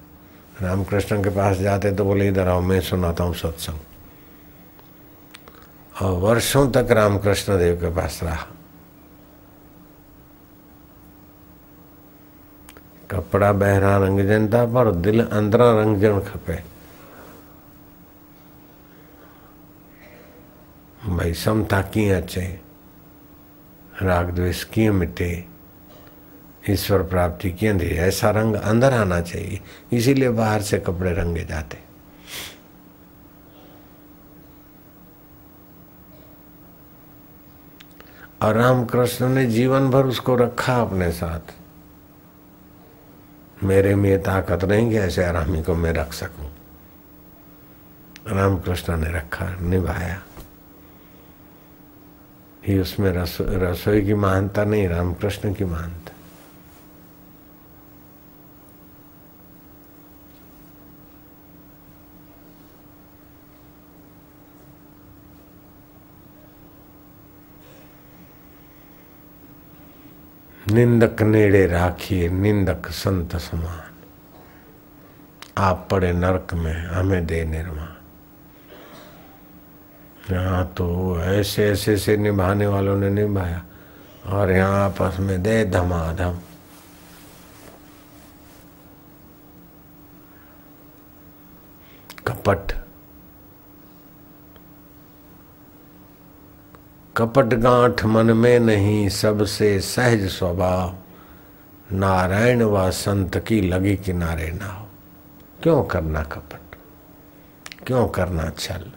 रामकृष्ण 0.61 1.23
के 1.23 1.29
पास 1.29 1.57
जाते 1.57 1.91
तो 1.91 2.05
बोले, 2.05 2.27
इधर 2.27 2.47
आओ, 2.47 2.61
मैं 2.61 2.81
सुनाता 2.81 3.23
हूँ 3.23 3.33
सत्संग। 3.33 3.79
और 6.01 6.11
वर्षों 6.11 6.71
तक 6.71 6.88
रामकृष्ण 6.91 7.57
देव 7.57 7.75
के 7.75 7.95
पास 7.95 8.19
रहा। 8.23 8.47
कपड़ा 13.11 13.51
बहरा 13.53 13.97
रंगजन 13.97 14.47
था 14.47 14.65
पर 14.65 14.91
दिल 14.91 15.23
अंदरा 15.23 15.71
रंगजन 15.81 16.19
खपे। 16.19 16.63
भाई 21.05 21.33
समता 21.33 21.81
कीअं 21.81 22.21
अचे 22.21 22.45
राग 24.01 24.29
द्वेष 24.31 24.63
कीअं 24.63 24.93
मिटे? 24.93 25.45
ईश्वर 26.69 27.03
प्राप्ति 27.03 27.51
कीअं 27.51 27.79
थी 27.79 27.85
ऐसा 27.85 28.29
रंग 28.29 28.55
अंदर 28.55 28.93
आना 28.93 29.21
चाहिए, 29.21 29.59
इसीलिए 29.93 30.29
बाहर 30.29 30.61
से 30.61 30.79
कपड़े 30.79 31.13
रंगे 31.13 31.43
जाते। 31.45 31.77
और 38.41 38.55
रामकृष्ण 38.55 39.29
ने 39.29 39.45
जीवन 39.45 39.89
भर 39.89 40.05
उसको 40.05 40.35
रखा 40.35 40.81
अपने 40.81 41.11
साथ। 41.11 41.53
मेरे 43.63 43.95
में 43.95 44.23
ताकत 44.23 44.63
नहीं 44.63 44.89
कि 44.89 44.97
ऐसे 44.97 45.23
आरामी 45.23 45.63
को 45.63 45.75
मैं 45.75 45.93
रख 45.93 46.13
सकूँ। 46.13 46.51
रामकृष्ण 48.27 48.97
ने 48.97 49.11
रखा 49.11 49.49
निभाया। 49.61 50.21
ही 52.67 52.79
उसमें 52.79 53.11
रसो, 53.11 53.43
रसोई 53.47 54.01
की 54.01 54.13
महानता 54.13 54.63
नहीं 54.63 54.87
रामकृष्ण 54.87 55.53
की 55.53 55.65
महानता 55.65 56.14
निंदक 70.66 71.22
नेड़े 71.22 71.66
राखिए 71.68 72.30
निंदक 72.30 72.88
संत 72.88 73.36
समान। 73.36 73.91
आप 75.57 75.88
पड़े 75.91 76.11
नरक 76.13 76.53
में, 76.53 76.86
हमें 76.86 77.26
दे 77.26 77.43
निर्माण। 77.45 77.93
यहाँ 80.34 80.66
तो 80.78 81.22
ऐसे 81.22 81.70
ऐसे 81.70 81.97
से 81.97 82.18
निभाने 82.18 82.68
वालों 82.68 82.95
ने 82.97 83.09
निभाया, 83.09 83.63
और 84.26 84.51
यहाँ 84.51 84.84
आपस 84.86 85.20
में 85.20 85.41
दे 85.43 85.66
धमाधम। 85.66 86.39
कपट 92.28 92.72
कपट 97.18 97.45
गांठ 97.45 98.05
मन 98.05 98.26
में 98.26 98.59
नहीं 98.59 99.09
सबसे 99.09 99.80
सहज 99.80 100.28
स्वभाव। 100.30 100.95
नारायण 101.91 102.63
व 102.63 102.91
संत 102.91 103.38
की 103.38 103.61
लगी 103.61 103.95
किनारे 103.95 104.51
ना 104.51 104.68
हो 104.68 104.88
क्यों 105.63 105.84
करना 105.84 106.24
कपट? 106.24 106.76
क्यों 107.88 108.07
करना 108.07 108.49
छल? 108.49 108.91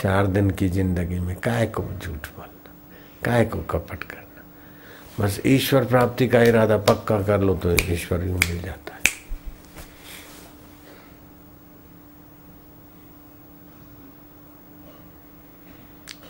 चार 0.00 0.26
दिन 0.26 0.50
की 0.50 0.68
ज़िंदगी 0.68 1.18
में 1.18 1.36
काय 1.36 1.66
को 1.66 1.82
झूठ 1.82 2.26
बोलना? 2.36 2.72
काय 3.24 3.44
को 3.44 3.58
कपट 3.58 4.02
करना? 4.02 4.44
बस 5.20 5.40
ईश्वर 5.46 5.84
प्राप्ति 5.84 6.28
का 6.28 6.42
इरादा 6.42 6.76
पक्का 6.76 7.22
कर 7.22 7.40
लो 7.40 7.54
तो 7.54 7.76
ईश्वर 7.92 8.24
यूँ 8.24 8.38
मिल 8.38 8.62
जाता 8.62 8.94
है 8.94 9.02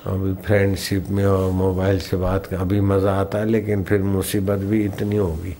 अभी 0.05 0.34
फ्रेंडशिप 0.44 1.07
में 1.09 1.24
और 1.24 1.50
मोबाइल 1.52 1.98
से 1.98 2.16
बात 2.16 2.46
कर, 2.46 2.57
अभी 2.57 2.80
मज़ा 2.80 3.14
आता 3.14 3.38
है, 3.38 3.44
लेकिन 3.44 3.84
फिर 3.84 4.02
मुसीबत 4.02 4.59
भी 4.59 4.84
इतनी 4.84 5.16
होगी। 5.16 5.57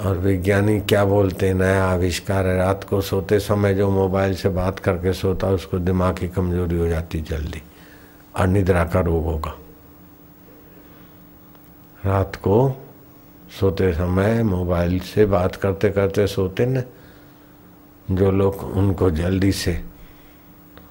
और 0.00 0.18
वैज्ञानिक 0.18 0.84
क्या 0.86 1.04
बोलते 1.04 1.46
हैं, 1.46 1.54
नया 1.54 1.84
आविष्कार 1.84 2.46
है, 2.46 2.56
रात 2.56 2.84
को 2.84 3.00
सोते 3.00 3.38
समय 3.40 3.74
जो 3.74 3.90
मोबाइल 3.90 4.34
से 4.34 4.48
बात 4.48 4.78
करके 4.78 5.12
सोता 5.12 5.46
है, 5.46 5.54
उसको 5.54 5.78
दिमाग 5.78 6.18
की 6.18 6.28
कमज़ोरी 6.28 6.78
हो 6.78 6.88
जाती 6.88 7.20
जल्दी, 7.20 7.62
और 8.38 8.46
निद्रा 8.46 8.84
का 8.84 9.00
रोग 9.00 9.24
होगा। 9.24 9.54
रात 12.04 12.36
को 12.36 12.76
सोते 13.60 13.92
समय 13.92 14.42
मोबाइल 14.42 14.98
से 15.00 15.26
बात 15.26 15.56
करते 15.56 15.90
करते 15.90 16.26
सोते 16.26 16.66
न, 16.66 16.82
जो 18.10 18.30
लोग 18.30 18.62
उनको 18.76 19.10
जल्दी 19.10 19.52
से 19.52 19.80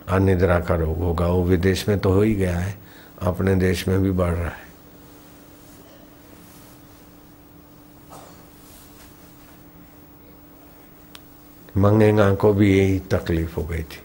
अनिद्रा 0.09 0.59
का 0.59 0.75
रोग 0.75 0.97
होगा। 0.97 1.27
वो 1.27 1.43
विदेश 1.43 1.87
में 1.89 1.99
तो 1.99 2.11
हो 2.13 2.21
ही 2.21 2.33
गया 2.35 2.57
है, 2.59 2.77
अपने 3.21 3.55
देश 3.55 3.87
में 3.87 4.01
भी 4.01 4.11
बढ़ 4.11 4.33
रहा 4.33 4.47
है। 4.47 4.63
मंगेगा 11.77 12.33
को 12.35 12.53
भी 12.53 12.77
यही 12.77 12.99
तकलीफ़ 12.99 13.55
हो 13.55 13.63
गई 13.63 13.83
थी। 13.83 13.99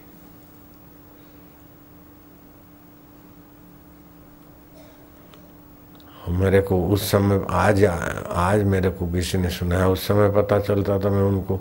मेरे 6.29 6.61
को 6.61 6.87
उस 6.87 7.11
समय, 7.11 7.45
आज 7.49 7.83
आज 7.85 8.63
मेरे 8.63 8.89
को 8.89 9.07
किसी 9.11 9.37
ने 9.37 9.49
सुनाया, 9.49 9.87
उस 9.87 10.07
समय 10.07 10.29
पता 10.31 10.59
चलता 10.59 10.99
था 10.99 11.09
मैं 11.09 11.21
उनको 11.21 11.59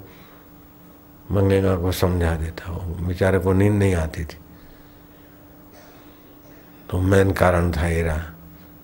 मंगेगा 1.30 1.76
को 1.76 1.92
समझा 1.92 2.34
देता 2.36 2.72
वो 2.72 3.06
बेचारे 3.06 3.38
को 3.38 3.52
नींद 3.52 3.72
नहीं 3.72 3.94
आती 3.94 4.24
थी। 4.24 4.38
तो 6.90 7.00
मेन 7.00 7.32
कारण 7.32 7.72
था 7.72 7.86
ये 7.86 8.02
रहा। 8.02 8.22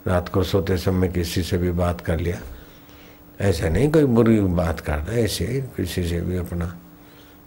रात 0.07 0.29
को 0.29 0.43
सोते 0.43 0.77
समय 0.77 1.09
किसी 1.09 1.43
से 1.43 1.59
भी 1.59 1.71
बात 1.71 2.01
कर 2.01 2.21
लिया। 2.21 2.39
ऐसा 3.41 3.69
नहीं 3.69 3.91
कोई 3.93 4.05
बुरी 4.05 4.41
बात 4.41 4.81
करना 4.81 5.13
ऐसे 5.13 5.47
किसी 5.77 6.09
से 6.09 6.21
भी 6.21 6.37
अपना। 6.37 6.77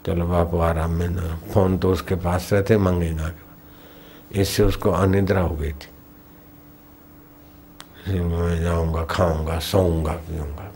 चलो 0.05 0.27
बापू 0.27 0.57
आराम 0.57 0.91
में 0.91 1.09
ना। 1.09 1.39
फ़ोन 1.53 1.77
तो 1.77 1.91
उसके 1.91 2.15
पास 2.15 2.49
रहते 2.53 2.77
मंगेगा 2.77 3.27
के 3.27 4.41
इससे 4.41 4.63
उसको 4.63 4.91
अनिद्रा 4.91 5.41
हो 5.41 5.55
गई 5.55 5.71
थी। 5.71 5.89
मैं 8.19 8.61
जाऊँगा, 8.61 9.05
खाऊँगा, 9.05 9.59
सोऊँगा, 9.59 10.13
पीऊँगा। 10.13 10.73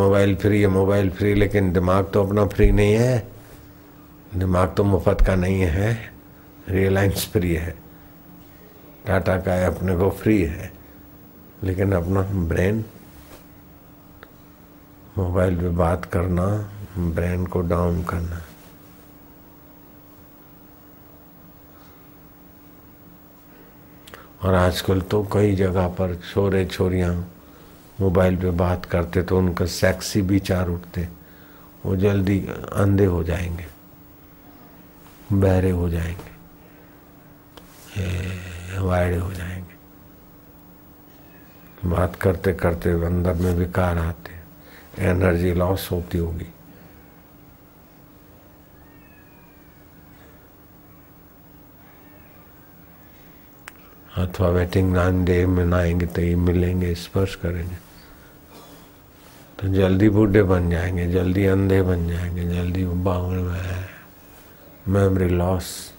मोबाइल 0.00 0.36
फ्री 0.36 0.60
है, 0.60 0.66
मोबाइल 0.66 1.10
फ्री, 1.10 1.34
लेकिन 1.34 1.72
दिमाग 1.72 2.10
तो 2.14 2.24
अपना 2.26 2.46
फ्री 2.46 2.70
नहीं 2.72 2.94
है। 2.94 3.28
दिमाग 4.34 4.74
तो 4.76 4.84
मुफ़्त 4.84 5.26
का 5.26 5.34
नहीं 5.34 5.60
है 5.60 6.12
रियलाइंस 6.68 7.28
फ्री 7.32 7.54
है। 7.54 7.74
टाटा 9.06 9.36
का 9.40 9.52
है, 9.52 9.66
अपने 9.66 9.96
को 9.96 10.10
फ्री 10.10 10.42
है। 10.42 10.72
लेकिन 11.62 11.92
अपना 11.92 12.22
ब्रेन 12.22 12.84
मोबाइल 15.18 15.56
पे 15.56 15.68
बात 15.68 16.04
करना 16.04 16.46
ब्रेन 16.98 17.46
को 17.46 17.60
डाउन 17.60 18.02
करना। 18.02 18.40
और 24.42 24.54
आजकल 24.54 25.00
तो 25.00 25.22
कई 25.32 25.54
जगह 25.56 25.88
पर 25.88 26.14
छोरे 26.32 26.64
छोरियाँ 26.66 27.14
मोबाइल 28.00 28.36
पे 28.36 28.50
बात 28.50 28.84
करते 28.84 29.22
तो 29.22 29.38
उनका 29.38 29.66
सेक्सी 29.66 30.20
विचार 30.20 30.68
उठते। 30.68 31.08
वो 31.86 31.96
जल्दी 31.96 32.38
अंधे 32.72 33.04
हो 33.04 33.24
जाएँगे। 33.24 33.66
बहरे 35.32 35.70
हो 35.70 35.88
जाएँगे। 35.90 36.38
वायड़े 38.80 39.16
हो 39.16 39.32
जाएँगे। 39.32 39.78
बात 41.88 42.16
करते 42.16 42.52
करते 42.52 42.90
अंदर 43.06 43.34
में 43.34 43.54
विकार 43.54 43.98
आते। 43.98 44.32
एनर्जी 45.04 45.52
लॉस 45.54 45.88
होती 45.90 46.18
होगी। 46.18 46.46
अथवा 54.16 54.48
वेटिंग 54.48 54.92
नाइन 54.92 55.24
डे 55.24 55.46
में 55.46 55.64
नाएँगे 55.64 56.06
तो 56.06 56.22
ये 56.22 56.34
मिलेंगे, 56.36 56.94
स्पर्श 56.94 57.34
करेंगे। 57.34 57.89
तो 59.60 59.68
जल्दी 59.68 60.08
बूढ़े 60.08 60.42
बन 60.42 60.70
जाएँगे, 60.70 61.06
जल्दी 61.12 61.44
अंधे 61.46 61.82
बन 61.82 62.08
जाएँगे, 62.08 62.44
जल्दी 62.48 62.84
बाउल 63.04 63.38
में 63.38 63.88
मेमोरी 64.88 65.28
लॉस 65.28 65.92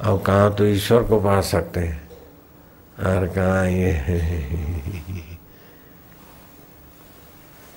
अब 0.00 0.22
कहाँ 0.22 0.54
तो 0.54 0.66
ईश्वर 0.66 1.02
को 1.02 1.20
पा 1.20 1.40
सकते 1.40 1.80
हैं? 1.80 2.08
और 2.98 3.26
कहाँ 3.28 3.66
ये? 3.66 3.92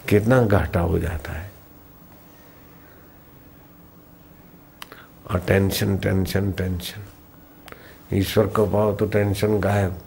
कितना 0.10 0.42
घाटा 0.44 0.80
हो 0.80 1.00
जाता 1.00 1.32
है। 1.32 1.52
और 5.32 5.40
टेंशन 5.40 5.98
टेंशन 5.98 6.52
टेंशन 6.52 7.04
ईश्वर 8.14 8.48
को 8.48 8.66
पाओ 8.66 8.96
तो 8.96 9.06
टेंशन 9.06 9.60
गायब। 9.60 10.02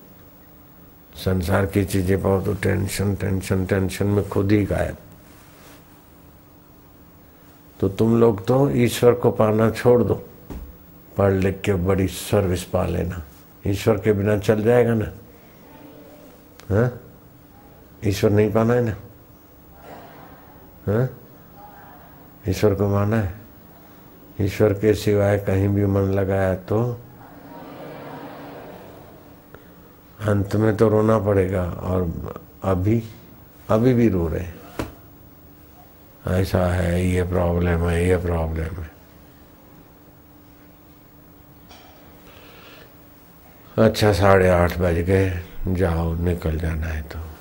संसार 1.16 1.66
की 1.66 1.84
चीज़ें 1.84 2.22
पाओ 2.22 2.40
तो 2.40 2.54
टेंशन 2.54 3.14
टेंशन 3.14 3.66
टेंशन 3.66 4.06
में 4.06 4.28
खुद 4.28 4.52
ही 4.52 4.64
गायब। 4.64 4.96
तो 7.80 7.88
तुम 7.88 8.20
लोग 8.20 8.46
तो 8.46 8.70
ईश्वर 8.70 9.12
को 9.12 9.30
पाना 9.30 9.70
छोड़ 9.70 10.02
दो। 10.02 10.14
पढ़ 11.18 11.32
लिख 11.32 11.60
के 11.60 11.74
बड़ी 11.74 12.06
सर्विस 12.08 12.64
पा 12.64 12.86
लेना। 12.86 13.22
ईश्वर 13.66 13.98
के 13.98 14.12
बिना 14.12 14.38
चल 14.38 14.62
जाएगा 14.62 14.94
ना? 14.94 15.12
हाँ? 16.68 17.00
ईश्वर 18.04 18.30
नहीं 18.30 18.52
पाना 18.52 18.74
है 18.74 18.84
ना? 18.84 18.96
हाँ? 20.86 21.08
ईश्वर 22.48 22.74
को 22.74 22.88
माना 22.88 23.16
है? 23.16 23.34
ईश्वर 24.40 24.72
के 24.72 24.94
सिवाय 24.94 25.38
कहीं 25.38 25.68
भी 25.68 25.86
मन 25.86 26.00
लगाया 26.00 26.54
तो 26.54 27.00
अंत 30.28 30.56
में 30.56 30.76
तो 30.76 30.88
रोना 30.88 31.18
पड़ेगा 31.18 31.64
और 31.64 32.02
अभी 32.64 33.02
अभी 33.68 33.94
भी 33.94 34.08
रो 34.08 34.28
रहे 34.28 34.40
हैं। 34.40 34.54
ऐसा 36.26 36.66
है, 36.66 37.06
ये 37.06 37.22
प्रॉब्लम 37.22 37.88
है, 37.88 38.08
ये 38.08 38.16
प्रॉब्लम 38.16 38.82
है। 38.82 38.90
अच्छा 43.78 44.12
साढ़े 44.12 44.48
आठ 44.48 44.78
बज 44.78 44.94
गए, 44.94 45.40
जाओ, 45.68 46.14
निकल 46.14 46.58
जाना 46.58 46.86
है 46.86 47.02
तो। 47.02 47.31